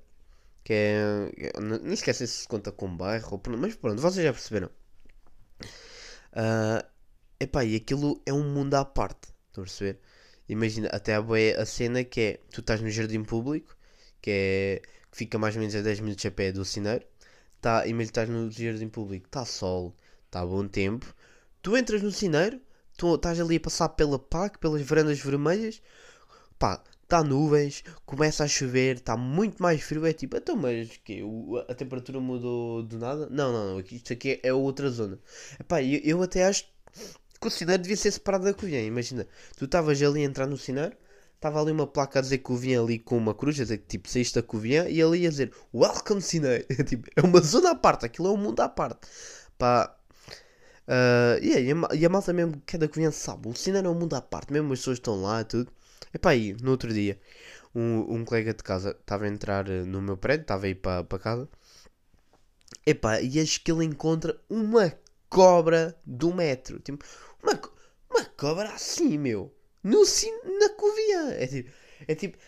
que 0.64 0.72
é. 0.74 1.30
é- 1.56 1.60
Nem 1.60 1.94
esquecem 1.94 2.26
se 2.26 2.42
se 2.42 2.48
conta 2.48 2.72
com 2.72 2.96
bairro, 2.96 3.40
mas 3.58 3.76
pronto, 3.76 4.00
vocês 4.02 4.24
já 4.24 4.32
perceberam. 4.32 4.70
Ah, 6.32 6.84
epá, 7.40 7.64
e 7.64 7.76
aquilo 7.76 8.20
é 8.26 8.32
um 8.32 8.44
mundo 8.44 8.74
à 8.74 8.84
parte, 8.84 9.28
estão 9.48 9.62
a 9.64 9.66
perceber? 9.66 10.00
Imagina, 10.48 10.88
até 10.92 11.14
a, 11.14 11.22
bué 11.22 11.54
a 11.54 11.66
cena 11.66 12.04
que 12.04 12.20
é: 12.20 12.40
tu 12.50 12.60
estás 12.60 12.80
no 12.80 12.90
jardim 12.90 13.24
público, 13.24 13.76
que 14.20 14.30
é. 14.30 14.82
que 15.10 15.18
fica 15.18 15.38
mais 15.38 15.54
ou 15.56 15.60
menos 15.60 15.74
a 15.74 15.82
10 15.82 16.00
minutos 16.00 16.24
a 16.26 16.30
pé 16.30 16.52
do 16.52 16.64
Cineiro, 16.64 17.04
tá, 17.60 17.86
imagina, 17.86 18.02
estás 18.10 18.28
no 18.28 18.50
jardim 18.50 18.88
público, 18.88 19.26
está 19.26 19.44
sol, 19.44 19.94
está 20.26 20.44
bom 20.44 20.66
tempo, 20.68 21.06
tu 21.62 21.76
entras 21.76 22.02
no 22.02 22.12
Cineiro, 22.12 22.60
tu 22.96 23.14
estás 23.14 23.40
ali 23.40 23.56
a 23.56 23.60
passar 23.60 23.88
pela 23.90 24.18
PAC, 24.18 24.58
pelas 24.58 24.82
varandas 24.82 25.18
vermelhas, 25.20 25.82
pá, 26.58 26.82
está 27.06 27.22
nuvens, 27.22 27.84
começa 28.04 28.44
a 28.44 28.48
chover, 28.48 28.96
está 28.96 29.16
muito 29.16 29.62
mais 29.62 29.80
frio. 29.82 30.04
É 30.06 30.12
tipo, 30.12 30.36
então, 30.36 30.56
mas 30.56 30.96
que 31.04 31.22
a 31.68 31.74
temperatura 31.74 32.20
mudou 32.20 32.82
do 32.82 32.98
nada? 32.98 33.28
Não, 33.30 33.52
não, 33.52 33.74
não. 33.74 33.80
Isto 33.80 34.12
aqui 34.12 34.40
é 34.42 34.52
outra 34.52 34.90
zona. 34.90 35.18
Epá, 35.58 35.82
eu, 35.82 36.00
eu 36.02 36.22
até 36.22 36.44
acho 36.44 36.66
que 37.38 37.46
o 37.46 37.50
Cineiro 37.50 37.82
devia 37.82 37.96
ser 37.96 38.10
separado 38.10 38.44
da 38.44 38.54
Covilhã. 38.54 38.80
Imagina, 38.82 39.26
tu 39.56 39.64
estavas 39.64 40.00
ali 40.02 40.22
a 40.22 40.24
entrar 40.24 40.46
no 40.46 40.56
Cineiro, 40.56 40.96
estava 41.34 41.60
ali 41.60 41.72
uma 41.72 41.86
placa 41.86 42.18
a 42.18 42.22
dizer 42.22 42.38
Covilhã 42.38 42.82
ali 42.82 42.98
com 42.98 43.16
uma 43.16 43.34
cruz, 43.34 43.58
a 43.60 43.62
dizer 43.64 43.78
que 43.78 43.86
tipo 43.86 44.08
saíste 44.08 44.34
da 44.36 44.42
Covilhã, 44.42 44.88
e 44.88 45.02
ali 45.02 45.20
ia 45.20 45.30
dizer 45.30 45.52
Welcome 45.74 46.22
Cineiro. 46.22 46.64
tipo, 46.86 47.08
é 47.14 47.22
uma 47.22 47.40
zona 47.40 47.70
à 47.72 47.74
parte, 47.74 48.06
aquilo 48.06 48.28
é 48.28 48.32
um 48.32 48.36
mundo 48.36 48.60
à 48.60 48.68
parte. 48.68 49.00
Pá. 49.58 49.96
ah, 50.88 51.38
e, 51.42 51.52
aí, 51.52 51.70
a 51.72 51.94
e 51.94 52.06
a 52.06 52.08
malta 52.08 52.32
mesmo 52.32 52.62
que 52.66 52.76
é 52.76 52.78
da 52.78 52.88
Covilhã 52.88 53.10
sabe, 53.10 53.48
o 53.48 53.54
Cineiro 53.54 53.88
é 53.88 53.90
um 53.90 53.94
mundo 53.94 54.14
à 54.14 54.22
parte, 54.22 54.52
mesmo 54.52 54.72
as 54.72 54.80
pessoas 54.80 54.98
estão 54.98 55.20
lá 55.20 55.40
e 55.42 55.44
tudo. 55.44 55.70
Epá, 56.14 56.30
aí, 56.30 56.56
no 56.62 56.70
outro 56.70 56.92
dia, 56.92 57.18
um, 57.74 58.16
um 58.16 58.24
colega 58.24 58.54
de 58.54 58.62
casa 58.62 58.96
estava 58.98 59.24
a 59.24 59.28
entrar 59.28 59.68
eh, 59.68 59.84
no 59.84 60.00
meu 60.00 60.16
prédio, 60.16 60.42
estava 60.42 60.66
a 60.66 60.68
ir 60.68 60.76
para 60.76 61.04
casa. 61.18 61.48
Epá, 62.86 63.20
e 63.20 63.40
acho 63.40 63.62
que 63.62 63.70
ele 63.70 63.84
encontra 63.84 64.40
uma 64.48 64.92
cobra 65.28 65.98
do 66.04 66.32
metro. 66.32 66.78
Tipo, 66.80 67.04
uma, 67.42 67.60
uma 68.10 68.24
cobra 68.36 68.70
assim, 68.70 69.18
meu. 69.18 69.54
No, 69.82 70.02
na 70.58 70.68
Covilhã. 70.70 71.30
É 71.32 71.46
tipo, 71.46 71.70
é 72.08 72.14
tipo, 72.14 72.38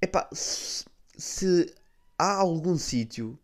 epá, 0.00 0.28
se, 0.32 0.84
se 1.16 1.74
há 2.18 2.32
algum 2.34 2.76
sítio, 2.78 3.38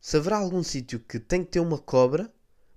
se 0.00 0.16
haverá 0.16 0.36
algum 0.36 0.62
sítio 0.62 1.00
que 1.00 1.18
tem 1.18 1.44
que 1.44 1.52
ter 1.52 1.60
uma 1.60 1.78
cobra, 1.78 2.32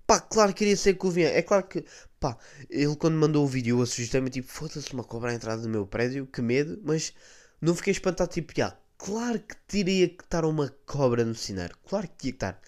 pá, 0.07 0.19
claro 0.19 0.53
que 0.53 0.63
iria 0.63 0.77
ser 0.77 0.95
Covilhã. 0.95 1.29
É 1.29 1.41
claro 1.41 1.67
que, 1.67 1.83
pá, 2.19 2.37
ele 2.69 2.95
quando 2.95 3.17
mandou 3.17 3.43
o 3.43 3.47
vídeo 3.47 3.77
eu 3.77 3.83
assustei-me, 3.83 4.29
tipo, 4.29 4.47
foda-se 4.47 4.93
uma 4.93 5.03
cobra 5.03 5.31
à 5.31 5.33
entrada 5.33 5.61
do 5.61 5.69
meu 5.69 5.85
prédio, 5.85 6.27
que 6.27 6.41
medo, 6.41 6.79
mas 6.83 7.13
não 7.61 7.75
fiquei 7.75 7.91
espantado, 7.91 8.31
tipo, 8.31 8.53
já, 8.55 8.77
claro 8.97 9.39
que 9.39 9.55
teria 9.67 10.07
que 10.09 10.23
estar 10.23 10.45
uma 10.45 10.69
cobra 10.85 11.25
no 11.25 11.35
cenário. 11.35 11.75
Claro 11.87 12.07
que 12.07 12.15
tinha 12.17 12.31
que 12.31 12.37
estar. 12.37 12.61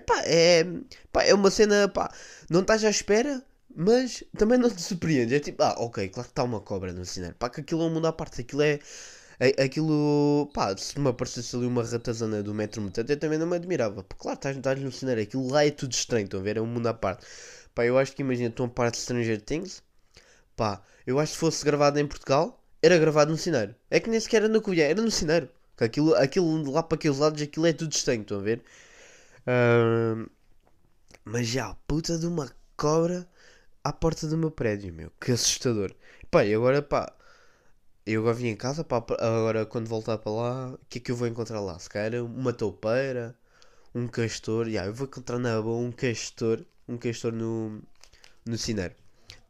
Epá, 0.00 0.22
é, 0.24 0.64
pá, 1.12 1.24
é 1.24 1.34
uma 1.34 1.50
cena, 1.50 1.88
pá, 1.88 2.10
não 2.48 2.60
estás 2.62 2.84
à 2.84 2.90
espera, 2.90 3.42
mas 3.74 4.24
também 4.38 4.58
não 4.58 4.70
te 4.70 4.80
surpreende. 4.82 5.34
É 5.34 5.40
tipo, 5.40 5.62
ah, 5.62 5.74
ok, 5.78 6.08
claro 6.08 6.28
que 6.28 6.32
está 6.32 6.42
uma 6.44 6.60
cobra 6.60 6.92
no 6.92 7.04
cenário. 7.04 7.36
Pá, 7.38 7.48
que 7.50 7.60
aquilo 7.60 7.82
é 7.82 7.86
um 7.86 7.90
mundo 7.94 8.06
à 8.06 8.12
parte. 8.12 8.40
Aquilo 8.40 8.62
é. 8.62 8.78
é- 9.40 9.62
Aquilo, 9.64 10.50
pá, 10.54 10.76
se 10.76 10.98
me 11.00 11.08
aparecesse 11.10 11.54
ali 11.56 11.66
uma 11.66 11.82
ratazana 11.84 12.42
do 12.42 12.54
metro 12.54 12.80
mutante, 12.82 13.12
eu 13.12 13.18
também 13.18 13.38
não 13.38 13.46
me 13.46 13.56
admirava. 13.56 14.02
Pá, 14.04 14.16
claro, 14.18 14.36
estás, 14.38 14.56
estás 14.56 14.80
no 14.80 14.92
cenário. 14.92 15.22
Aquilo 15.22 15.48
lá 15.50 15.64
é 15.66 15.70
tudo 15.70 15.92
estranho, 15.92 16.24
estão 16.24 16.40
a 16.40 16.42
ver? 16.42 16.56
É 16.56 16.60
um 16.62 16.66
mundo 16.66 16.86
à 16.88 16.94
parte. 16.94 17.26
Pá, 17.74 17.84
eu 17.86 17.98
acho 17.98 18.12
que 18.14 18.22
imagina, 18.22 18.48
estão 18.50 18.66
a 18.66 18.68
parte 18.68 18.94
de 18.96 19.00
Stranger 19.02 19.40
Things. 19.42 19.82
Pá, 20.56 20.82
eu 21.06 21.18
acho 21.18 21.32
que 21.32 21.36
se 21.36 21.40
fosse 21.40 21.64
gravado 21.64 21.98
em 21.98 22.06
Portugal, 22.06 22.62
era 22.82 22.98
gravado 22.98 23.30
no 23.32 23.38
cenário. 23.38 23.74
É 23.90 23.98
que 24.00 24.08
nem 24.10 24.20
sequer 24.20 24.38
era 24.42 24.48
na 24.48 24.60
Covilhã, 24.60 24.84
era 24.86 25.02
no. 25.02 25.10
Que 25.76 25.84
Aquilo, 25.84 26.14
aquilo 26.14 26.70
lá 26.70 26.82
para 26.82 26.96
aqueles 26.96 27.18
lados, 27.18 27.40
aquilo 27.42 27.66
é 27.66 27.72
tudo 27.72 27.92
estranho, 27.92 28.22
estão 28.22 28.38
a 28.38 28.42
ver? 28.42 28.62
Mas 31.24 31.46
já, 31.48 31.74
puta 31.86 32.18
de 32.18 32.26
uma 32.26 32.50
cobra 32.76 33.28
à 33.84 33.92
porta 33.92 34.26
do 34.28 34.36
meu 34.38 34.50
prédio, 34.50 34.92
meu. 34.92 35.10
Que 35.20 35.32
assustador. 35.32 35.94
Pá, 36.30 36.44
e 36.44 36.54
agora, 36.54 36.82
pá, 36.82 37.12
eu 38.06 38.22
agora 38.22 38.34
vim 38.36 38.48
em 38.48 38.56
casa, 38.56 38.84
pá, 38.84 38.98
agora 39.20 39.66
quando 39.66 39.88
voltar 39.88 40.18
para 40.18 40.32
lá, 40.32 40.70
o 40.74 40.78
que 40.88 40.98
é 40.98 41.02
que 41.02 41.12
eu 41.12 41.16
vou 41.16 41.28
encontrar 41.28 41.60
lá? 41.60 41.78
Se 41.78 41.88
calhar 41.90 42.24
uma 42.24 42.52
toupeira, 42.52 43.36
um 43.94 44.08
castor, 44.08 44.68
já, 44.70 44.86
eu 44.86 44.94
vou 44.94 45.06
encontrar 45.08 45.38
na 45.38 45.60
boa 45.62 45.78
um 45.80 45.92
castor, 45.92 46.64
um 46.88 46.98
castor 46.98 47.32
no, 47.32 47.82
no 48.46 48.58
cenário. 48.58 48.96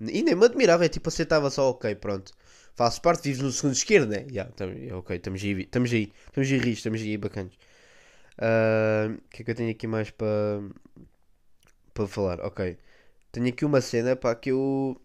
E 0.01 0.23
nem 0.23 0.35
me 0.35 0.45
admirava, 0.47 0.85
é 0.87 0.89
tipo, 0.89 1.09
aceitava 1.09 1.51
só, 1.51 1.71
ok, 1.71 1.95
pronto. 1.97 2.33
Faço 2.75 3.01
parte, 3.03 3.25
vives 3.25 3.43
no 3.43 3.53
segundo 3.53 3.75
esquerdo, 3.75 4.11
né? 4.11 4.27
Já, 4.33 4.47
tam- 4.47 4.71
ok, 4.99 5.17
estamos 5.17 5.43
aí, 5.43 5.63
estamos 5.63 5.93
aí, 5.93 6.13
estamos 6.27 6.51
aí 6.53 6.59
ris, 6.59 6.79
estamos 6.79 7.01
aí 7.03 7.17
bacanas. 7.19 7.55
Ah, 8.41 9.09
O 9.27 9.29
que 9.31 9.43
é 9.43 9.45
que 9.45 9.51
eu 9.51 9.55
tenho 9.55 9.71
aqui 9.71 9.87
mais 9.87 10.11
para 10.11 10.61
para 11.95 12.07
falar? 12.07 12.41
Ok, 12.41 12.77
tenho 13.33 13.49
aqui 13.49 13.65
uma 13.65 13.81
cena, 13.81 14.17
pá, 14.17 14.35
que 14.35 14.51
eu 14.51 15.01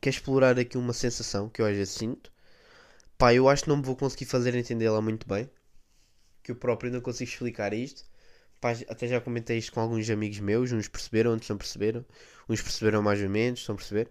quero 0.00 0.16
explorar 0.16 0.58
aqui 0.58 0.78
uma 0.78 0.92
sensação 0.92 1.48
que 1.48 1.62
eu 1.62 1.66
às 1.66 1.76
vezes 1.76 1.94
sinto. 1.94 2.32
Pá, 3.18 3.34
eu 3.34 3.48
acho 3.48 3.64
que 3.64 3.70
não 3.70 3.78
me 3.78 3.84
vou 3.84 3.96
conseguir 3.96 4.26
fazer 4.26 4.54
entendê-la 4.56 5.00
muito 5.02 5.28
bem. 5.28 5.50
Que 6.42 6.52
eu 6.52 6.56
próprio 6.56 6.92
não 6.92 7.00
consigo 7.00 7.30
explicar 7.30 7.74
isto. 7.74 8.04
Pá, 8.60 8.72
até 8.88 9.08
já 9.08 9.20
comentei 9.20 9.58
isto 9.58 9.72
com 9.72 9.80
alguns 9.80 10.08
amigos 10.10 10.40
meus, 10.40 10.72
uns 10.72 10.88
perceberam, 10.88 11.32
outros 11.32 11.50
não 11.50 11.58
perceberam. 11.58 12.04
Uns 12.48 12.62
perceberam 12.62 13.02
mais 13.02 13.22
ou 13.22 13.30
menos, 13.30 13.60
estão 13.60 13.74
a 13.74 13.78
perceber? 13.78 14.10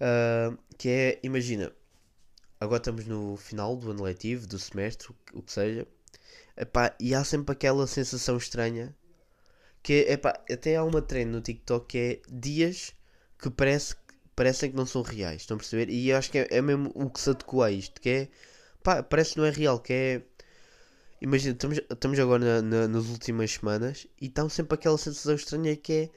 Ah, 0.00 0.56
que 0.78 0.88
é, 0.88 1.20
imagina, 1.22 1.72
agora 2.60 2.78
estamos 2.80 3.06
no 3.06 3.36
final 3.36 3.76
do 3.76 3.90
ano 3.92 4.04
letivo, 4.04 4.46
do 4.46 4.58
semestre, 4.58 5.10
o 5.34 5.42
que 5.42 5.52
seja. 5.52 5.86
Epá, 6.56 6.94
e 7.00 7.14
há 7.14 7.24
sempre 7.24 7.52
aquela 7.52 7.86
sensação 7.86 8.36
estranha 8.36 8.94
que 9.82 9.94
epá, 10.08 10.30
até 10.50 10.76
há 10.76 10.84
uma 10.84 11.02
trend 11.02 11.30
no 11.30 11.40
TikTok 11.40 11.86
que 11.88 11.98
é 11.98 12.20
dias 12.30 12.94
que 13.38 13.50
parece, 13.50 13.94
parecem 14.36 14.70
que 14.70 14.76
não 14.76 14.86
são 14.86 15.02
reais, 15.02 15.42
estão 15.42 15.56
a 15.56 15.58
perceber? 15.58 15.90
E 15.90 16.10
eu 16.10 16.16
acho 16.18 16.30
que 16.30 16.38
é, 16.40 16.48
é 16.50 16.62
mesmo 16.62 16.92
o 16.94 17.10
que 17.10 17.20
se 17.20 17.30
adequa 17.30 17.66
a 17.66 17.70
isto, 17.70 18.00
que 18.00 18.08
é, 18.10 18.28
pá, 18.82 19.02
parece 19.02 19.32
que 19.34 19.38
não 19.40 19.46
é 19.46 19.50
real, 19.50 19.80
que 19.80 19.92
é, 19.92 20.22
imagina, 21.20 21.52
estamos, 21.54 21.78
estamos 21.78 22.18
agora 22.18 22.44
na- 22.44 22.62
na- 22.62 22.88
nas 22.88 23.06
últimas 23.06 23.52
semanas 23.52 24.06
e 24.20 24.26
está 24.26 24.48
sempre 24.48 24.74
aquela 24.74 24.98
sensação 24.98 25.34
estranha 25.34 25.76
que 25.76 25.92
é, 25.92 26.10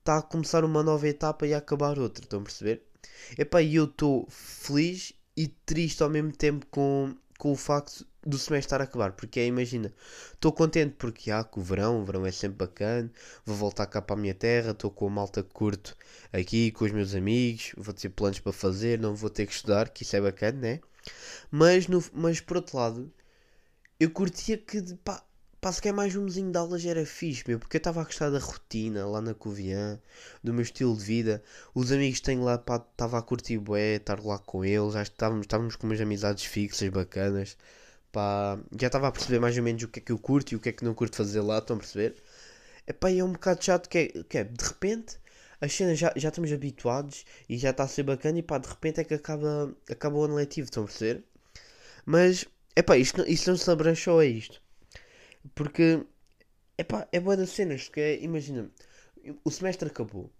está 0.00 0.18
a 0.18 0.22
começar 0.22 0.64
uma 0.64 0.82
nova 0.82 1.08
etapa 1.08 1.46
e 1.46 1.54
a 1.54 1.58
acabar 1.58 1.98
outra, 1.98 2.24
estão 2.24 2.40
a 2.40 2.44
perceber? 2.44 2.82
Epá, 3.38 3.62
e 3.62 3.76
eu 3.76 3.84
estou 3.86 4.26
feliz 4.30 5.12
e 5.36 5.48
triste 5.48 6.02
ao 6.02 6.10
mesmo 6.10 6.32
tempo 6.32 6.66
com, 6.70 7.16
com 7.38 7.52
o 7.52 7.56
facto 7.56 8.06
do 8.26 8.38
semestre 8.38 8.66
estar 8.66 8.80
a 8.80 8.84
acabar, 8.84 9.12
porque 9.12 9.40
é, 9.40 9.46
imagina, 9.46 9.92
estou 10.32 10.52
contente 10.52 10.94
porque 10.98 11.30
há 11.30 11.42
com 11.42 11.60
o 11.60 11.62
verão, 11.64 12.02
o 12.02 12.04
verão 12.04 12.26
é 12.26 12.32
sempre 12.32 12.58
bacana, 12.58 13.10
vou 13.44 13.56
voltar 13.56 13.86
cá 13.86 14.02
para 14.02 14.16
a 14.16 14.18
minha 14.18 14.34
terra, 14.34 14.72
estou 14.72 14.90
com 14.90 15.06
a 15.06 15.10
malta 15.10 15.42
que 15.42 15.50
curto 15.50 15.96
aqui, 16.32 16.70
com 16.70 16.84
os 16.84 16.92
meus 16.92 17.14
amigos, 17.14 17.72
vou 17.76 17.94
ter 17.94 18.10
planos 18.10 18.40
para 18.40 18.52
fazer, 18.52 18.98
não 18.98 19.14
vou 19.14 19.30
ter 19.30 19.46
que 19.46 19.52
estudar, 19.52 19.88
que 19.88 20.02
isso 20.02 20.16
é 20.16 20.20
bacana, 20.20 20.58
né? 20.60 20.80
Mas, 21.50 21.88
no, 21.88 22.02
mas 22.12 22.40
por 22.40 22.58
outro 22.58 22.76
lado, 22.76 23.12
eu 23.98 24.10
curtia 24.10 24.58
que, 24.58 24.82
pá, 24.96 25.24
pá, 25.60 25.72
se 25.72 25.80
quer 25.82 25.92
mais 25.92 26.16
um 26.16 26.24
mesinho 26.24 26.50
de 26.50 26.58
aulas 26.58 26.84
era 26.84 27.04
fixe, 27.06 27.44
meu, 27.46 27.58
porque 27.58 27.76
eu 27.76 27.80
estava 27.80 28.00
a 28.00 28.04
gostar 28.04 28.30
da 28.30 28.38
rotina 28.38 29.06
lá 29.06 29.20
na 29.20 29.34
Covilhã, 29.34 30.00
do 30.42 30.52
meu 30.52 30.62
estilo 30.62 30.96
de 30.96 31.04
vida, 31.04 31.42
os 31.74 31.92
amigos 31.92 32.20
que 32.20 32.26
tenho 32.26 32.42
lá, 32.42 32.58
pá, 32.58 32.76
estava 32.76 33.18
a 33.18 33.22
curtir 33.22 33.58
bué, 33.58 33.96
estar 33.96 34.20
lá 34.24 34.38
com 34.38 34.64
eles, 34.64 34.94
acho 34.94 35.10
que 35.10 35.24
estávamos 35.42 35.76
com 35.76 35.86
umas 35.86 36.00
amizades 36.00 36.44
fixas, 36.44 36.88
bacanas, 36.90 37.56
pá, 38.12 38.58
já 38.78 38.86
estava 38.88 39.08
a 39.08 39.12
perceber 39.12 39.38
mais 39.40 39.56
ou 39.56 39.62
menos 39.62 39.82
o 39.82 39.88
que 39.88 40.00
é 40.00 40.02
que 40.02 40.12
eu 40.12 40.18
curto 40.18 40.52
e 40.52 40.56
o 40.56 40.60
que 40.60 40.68
é 40.70 40.72
que 40.72 40.84
não 40.84 40.94
curto 40.94 41.16
fazer 41.16 41.40
lá, 41.40 41.58
estão 41.58 41.76
a 41.76 41.78
perceber? 41.78 42.16
Epá, 42.86 43.10
é 43.10 43.22
um 43.22 43.32
bocado 43.32 43.64
chato 43.64 43.88
que 43.88 43.98
é, 43.98 44.06
que 44.24 44.38
é 44.38 44.44
de 44.44 44.64
repente, 44.64 45.18
as 45.60 45.72
cenas 45.72 45.98
já, 45.98 46.12
já 46.16 46.28
estamos 46.28 46.52
habituados 46.52 47.24
e 47.48 47.58
já 47.58 47.70
está 47.70 47.84
a 47.84 47.88
ser 47.88 48.02
bacana 48.04 48.38
e 48.38 48.42
pá, 48.42 48.58
de 48.58 48.68
repente 48.68 49.00
é 49.00 49.04
que 49.04 49.14
acaba, 49.14 49.74
acaba 49.90 50.16
o 50.16 50.24
ano 50.24 50.34
letivo, 50.36 50.66
estão 50.66 50.84
a 50.84 50.86
perceber? 50.86 51.24
Mas, 52.06 52.46
epá, 52.76 52.96
isto, 52.96 53.22
isto 53.28 53.50
não 53.50 53.56
se 53.56 53.70
abranchou 53.70 54.18
a 54.18 54.26
isto. 54.26 54.60
Porque, 55.54 56.04
epá, 56.78 57.06
é 57.12 57.20
boa 57.20 57.36
das 57.36 57.50
cenas, 57.50 57.88
que 57.88 58.00
é, 58.00 58.20
imagina, 58.22 58.70
o 59.44 59.50
semestre 59.50 59.88
acabou. 59.88 60.30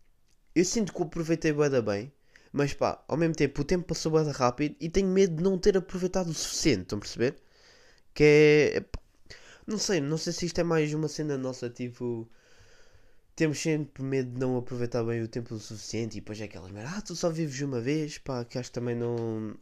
Eu 0.54 0.64
sinto 0.64 0.92
que 0.92 1.00
o 1.00 1.04
aproveitei 1.04 1.52
bem, 1.52 2.12
mas 2.52 2.74
pá, 2.74 3.02
ao 3.06 3.16
mesmo 3.16 3.34
tempo 3.34 3.60
o 3.62 3.64
tempo 3.64 3.86
passou 3.86 4.10
bué 4.12 4.24
da 4.24 4.32
rápido 4.32 4.74
e 4.80 4.88
tenho 4.88 5.08
medo 5.08 5.36
de 5.36 5.42
não 5.42 5.58
ter 5.58 5.76
aproveitado 5.76 6.28
o 6.28 6.34
suficiente, 6.34 6.82
estão 6.82 6.98
a 6.98 7.00
perceber? 7.00 7.36
Que 8.20 8.24
é, 8.76 8.84
não 9.66 9.78
sei, 9.78 10.00
não 10.00 10.18
sei 10.18 10.32
se 10.34 10.46
isto 10.46 10.60
é 10.60 10.64
mais 10.64 10.92
uma 10.94 11.08
cena 11.08 11.38
nossa, 11.38 11.70
tipo, 11.70 12.28
temos 13.36 13.58
sempre 13.60 14.02
medo 14.02 14.30
de 14.32 14.38
não 14.40 14.56
aproveitar 14.56 15.02
bem 15.04 15.22
o 15.22 15.28
tempo 15.28 15.54
o 15.54 15.58
suficiente 15.58 16.18
e 16.18 16.20
depois 16.20 16.40
é 16.40 16.44
aquela 16.44 16.68
merda, 16.68 16.96
ah, 16.98 17.00
tu 17.02 17.16
só 17.16 17.30
vives 17.30 17.60
uma 17.62 17.80
vez, 17.80 18.18
pá, 18.18 18.44
que 18.44 18.58
acho 18.58 18.70
que 18.70 18.74
também 18.74 18.94
não, 18.94 19.56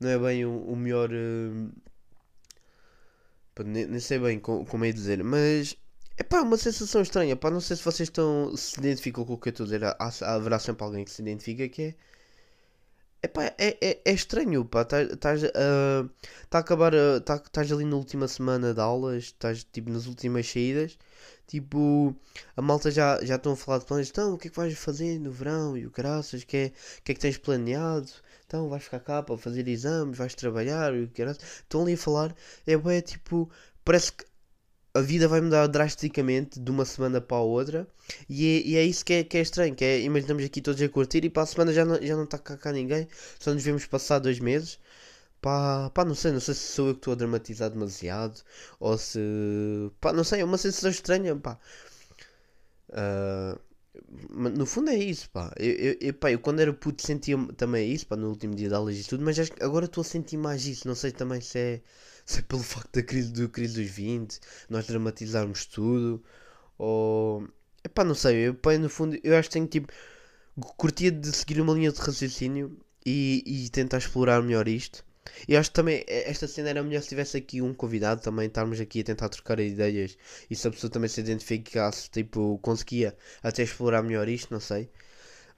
não 0.00 0.10
é 0.10 0.18
bem 0.18 0.44
o, 0.46 0.58
o 0.66 0.76
melhor, 0.76 1.10
eh, 1.12 1.70
pá, 3.54 3.62
nem, 3.64 3.86
nem 3.86 4.00
sei 4.00 4.18
bem 4.18 4.38
co- 4.40 4.64
como 4.66 4.84
é 4.84 4.92
dizer, 4.92 5.22
mas 5.24 5.76
é 6.16 6.22
pá, 6.22 6.40
uma 6.42 6.56
sensação 6.56 7.02
estranha, 7.02 7.36
pá, 7.36 7.50
não 7.50 7.60
sei 7.60 7.76
se 7.76 7.82
vocês 7.84 8.08
estão, 8.08 8.56
se 8.56 8.78
identificam 8.78 9.24
com 9.24 9.34
o 9.34 9.38
que 9.38 9.48
eu 9.48 9.50
estou 9.50 9.64
a 9.64 9.66
dizer, 9.66 9.84
há- 9.84 10.12
haverá 10.34 10.58
sempre 10.58 10.84
alguém 10.84 11.04
que 11.04 11.10
se 11.10 11.22
identifica 11.22 11.68
que 11.68 11.82
é, 11.82 11.94
é 13.24 13.28
pá, 13.28 13.44
é, 13.58 13.78
é, 13.80 14.00
é 14.04 14.12
estranho, 14.12 14.64
pá, 14.64 14.82
estás 14.82 15.44
a, 15.44 15.50
tá 16.50 16.58
a 16.58 16.60
acabar, 16.60 16.94
a- 16.94 17.20
tá- 17.20 17.36
estás 17.44 17.70
ali 17.72 17.84
na 17.84 17.96
última 17.96 18.28
semana 18.28 18.74
de 18.74 18.80
aulas, 18.80 19.24
estás 19.24 19.64
tipo 19.64 19.90
nas 19.90 20.06
últimas 20.06 20.46
saídas, 20.50 20.98
tipo, 21.46 22.14
a 22.56 22.62
malta 22.62 22.90
já, 22.90 23.22
já 23.24 23.36
estão 23.36 23.52
a 23.52 23.56
falar 23.56 23.78
de 23.78 23.86
planos, 23.86 24.08
então, 24.10 24.34
o 24.34 24.38
que 24.38 24.48
é 24.48 24.50
que 24.50 24.56
vais 24.56 24.76
fazer 24.78 25.18
no 25.20 25.30
verão? 25.30 25.76
E 25.76 25.86
o 25.86 25.90
caraças, 25.90 26.44
que 26.44 26.56
é, 26.56 26.66
o 27.00 27.02
que 27.04 27.12
é 27.12 27.14
que 27.14 27.20
tens 27.20 27.38
planeado? 27.38 28.08
Então, 28.46 28.68
vais 28.68 28.82
ficar 28.84 29.00
cá 29.00 29.22
para 29.22 29.36
fazer 29.38 29.66
exames, 29.68 30.16
vais 30.18 30.34
trabalhar 30.34 30.94
e 30.94 31.02
o 31.04 31.10
caraças, 31.10 31.42
estão 31.62 31.82
ali 31.82 31.94
a 31.94 31.98
falar, 31.98 32.34
é 32.66 32.76
bué, 32.76 33.00
tipo, 33.02 33.50
parece 33.84 34.12
que 34.12 34.24
a 34.94 35.00
vida 35.00 35.26
vai 35.28 35.40
mudar 35.40 35.66
drasticamente 35.66 36.60
de 36.60 36.70
uma 36.70 36.84
semana 36.84 37.20
para 37.20 37.36
a 37.36 37.40
outra 37.40 37.86
e 38.28 38.46
é, 38.46 38.68
e 38.68 38.76
é 38.76 38.84
isso 38.84 39.04
que 39.04 39.12
é, 39.14 39.24
que 39.24 39.36
é 39.36 39.40
estranho, 39.40 39.74
que 39.74 39.84
é, 39.84 40.00
imaginamos 40.00 40.44
aqui 40.44 40.60
todos 40.60 40.80
a 40.80 40.88
curtir 40.88 41.24
e 41.24 41.30
para 41.30 41.42
a 41.42 41.46
semana 41.46 41.72
já 41.72 41.84
não, 41.84 42.00
já 42.00 42.16
não 42.16 42.24
está 42.24 42.38
cá, 42.38 42.56
cá 42.56 42.72
ninguém, 42.72 43.08
só 43.38 43.52
nos 43.52 43.62
vemos 43.64 43.86
passar 43.86 44.18
dois 44.20 44.38
meses. 44.40 44.78
Pá, 45.40 45.90
pá, 45.94 46.04
não 46.04 46.14
sei, 46.14 46.32
não 46.32 46.40
sei 46.40 46.54
se 46.54 46.60
sou 46.72 46.88
eu 46.88 46.94
que 46.94 47.00
estou 47.00 47.12
a 47.14 47.16
dramatizar 47.16 47.70
demasiado 47.70 48.42
ou 48.80 48.96
se. 48.98 49.18
pá, 50.00 50.12
não 50.12 50.24
sei, 50.24 50.40
é 50.40 50.44
uma 50.44 50.58
sensação 50.58 50.90
estranha, 50.90 51.36
pá. 51.36 51.58
Mas 52.88 53.58
no 54.30 54.66
fundo 54.66 54.90
é 54.90 54.96
isso, 54.96 55.30
pá. 55.30 55.52
Eu, 55.58 55.72
eu, 55.72 55.96
eu, 56.00 56.14
pá, 56.14 56.30
eu 56.30 56.38
quando 56.38 56.60
era 56.60 56.72
puto 56.72 57.02
sentia 57.06 57.36
também 57.56 57.92
isso, 57.92 58.06
pá, 58.06 58.16
no 58.16 58.28
último 58.28 58.54
dia 58.54 58.68
de 58.68 58.74
aulas 58.74 58.98
e 58.98 59.04
tudo, 59.04 59.24
mas 59.24 59.38
acho 59.38 59.52
que 59.52 59.62
agora 59.62 59.86
estou 59.86 60.02
a 60.02 60.04
sentir 60.04 60.36
mais 60.36 60.66
isso. 60.66 60.86
Não 60.88 60.94
sei 60.94 61.12
também 61.12 61.40
se 61.40 61.58
é, 61.58 61.82
se 62.26 62.40
é 62.40 62.42
pelo 62.42 62.62
facto 62.62 62.92
da 62.94 63.02
crise, 63.02 63.32
do 63.32 63.48
crise 63.48 63.80
dos 63.82 63.90
20, 63.90 64.40
nós 64.68 64.86
dramatizarmos 64.86 65.66
tudo, 65.66 66.22
ou. 66.78 67.46
Epá, 67.84 68.02
não 68.04 68.14
sei, 68.14 68.48
eu, 68.48 68.54
pá, 68.54 68.76
no 68.78 68.88
fundo, 68.88 69.18
eu 69.22 69.36
acho 69.36 69.48
que 69.48 69.54
tenho 69.54 69.66
tipo. 69.66 69.92
Curtia 70.76 71.10
de 71.10 71.32
seguir 71.32 71.60
uma 71.60 71.74
linha 71.74 71.90
de 71.92 72.00
raciocínio 72.00 72.78
e, 73.04 73.42
e 73.46 73.68
tentar 73.70 73.98
explorar 73.98 74.42
melhor 74.42 74.68
isto. 74.68 75.04
E 75.48 75.56
acho 75.56 75.70
que 75.70 75.74
também 75.74 76.04
eh, 76.06 76.30
esta 76.30 76.46
cena 76.48 76.70
era 76.70 76.82
melhor 76.82 77.02
se 77.02 77.08
tivesse 77.10 77.36
aqui 77.36 77.62
um 77.62 77.74
convidado 77.74 78.20
também, 78.22 78.46
estarmos 78.46 78.80
aqui 78.80 79.00
a 79.00 79.04
tentar 79.04 79.28
trocar 79.28 79.58
ideias 79.60 80.16
e 80.50 80.56
se 80.56 80.68
a 80.68 80.70
pessoa 80.70 80.90
também 80.90 81.08
se 81.08 81.20
identificasse, 81.20 82.10
tipo, 82.10 82.58
conseguia 82.62 83.16
até 83.42 83.62
explorar 83.62 84.02
melhor 84.02 84.28
isto, 84.28 84.52
não 84.52 84.60
sei. 84.60 84.90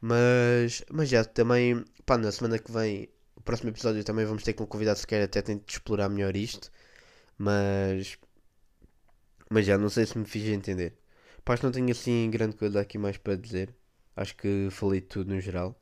Mas, 0.01 0.85
mas 0.91 1.09
já, 1.09 1.25
também, 1.25 1.85
pá, 2.07 2.19
na 2.19 2.33
semana 2.33 2.59
que 2.59 2.71
vem, 2.73 3.09
o 3.37 3.41
próximo 3.43 3.71
episódio 3.71 4.05
também 4.05 4.25
vamos 4.27 4.43
ter 4.45 4.53
com 4.55 4.65
um 4.65 4.67
convidado 4.67 4.99
se 4.99 5.07
quer 5.07 5.23
até 5.25 5.43
tentar 5.43 5.65
explorar 5.69 6.09
melhor 6.09 6.37
isto. 6.37 6.71
Mas, 7.39 8.19
mas 9.51 9.67
já, 9.67 9.77
não 9.79 9.89
sei 9.89 10.07
se 10.07 10.17
me 10.19 10.25
fiz 10.25 10.45
entender. 10.49 10.97
Pá, 11.45 11.55
acho 11.55 11.61
que 11.61 11.67
não 11.67 11.73
tenho 11.73 11.91
assim 11.91 12.31
grande 12.31 12.57
coisa 12.57 12.81
aqui 12.81 12.99
mais 12.99 13.17
para 13.17 13.37
dizer. 13.37 13.75
Acho 14.17 14.37
que 14.37 14.69
falei 14.71 15.01
tudo 15.01 15.35
no 15.35 15.41
geral. 15.41 15.81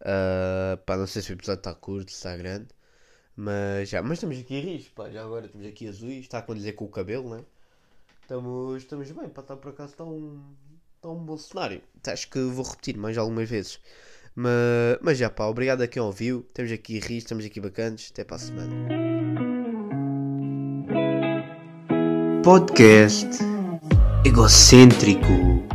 Ah, 0.00 0.78
pá, 0.86 0.96
não 0.96 1.06
sei 1.06 1.22
se 1.22 1.32
o 1.32 1.34
episódio 1.34 1.60
está 1.60 1.74
curto, 1.74 2.10
se 2.10 2.16
está 2.18 2.36
grande. 2.36 2.68
Mas 3.36 3.90
já, 3.90 4.02
mas 4.02 4.12
estamos 4.12 4.38
aqui 4.38 4.60
ris, 4.60 4.88
pá, 4.88 5.10
já 5.10 5.22
agora 5.22 5.46
estamos 5.46 5.66
aqui 5.66 5.86
azuis, 5.86 6.20
está 6.20 6.38
a 6.38 6.42
condizer 6.42 6.72
com 6.72 6.86
o 6.86 6.88
cabelo, 6.88 7.36
né? 7.36 7.44
Estamos, 8.22 8.82
estamos 8.82 9.10
bem, 9.10 9.28
para 9.28 9.42
estar 9.42 9.56
por 9.56 9.70
acaso 9.70 9.92
está 9.92 10.04
um, 10.04 10.40
está 10.96 11.08
um 11.10 11.24
bom 11.24 11.36
cenário. 11.36 11.82
Acho 12.06 12.30
que 12.30 12.40
vou 12.40 12.64
repetir 12.64 12.96
mais 12.96 13.18
algumas 13.18 13.48
vezes. 13.48 13.78
Mas, 14.34 14.98
mas 15.02 15.18
já 15.18 15.28
pá, 15.28 15.46
obrigado 15.46 15.82
a 15.82 15.86
quem 15.86 16.00
ouviu. 16.00 16.44
Estamos 16.48 16.72
aqui 16.72 16.98
ris, 16.98 17.24
estamos 17.24 17.44
aqui 17.44 17.60
bacanas. 17.60 18.08
Até 18.10 18.24
para 18.24 18.36
a 18.36 18.38
semana. 18.38 18.74
Podcast 22.42 23.38
egocêntrico. 24.24 25.65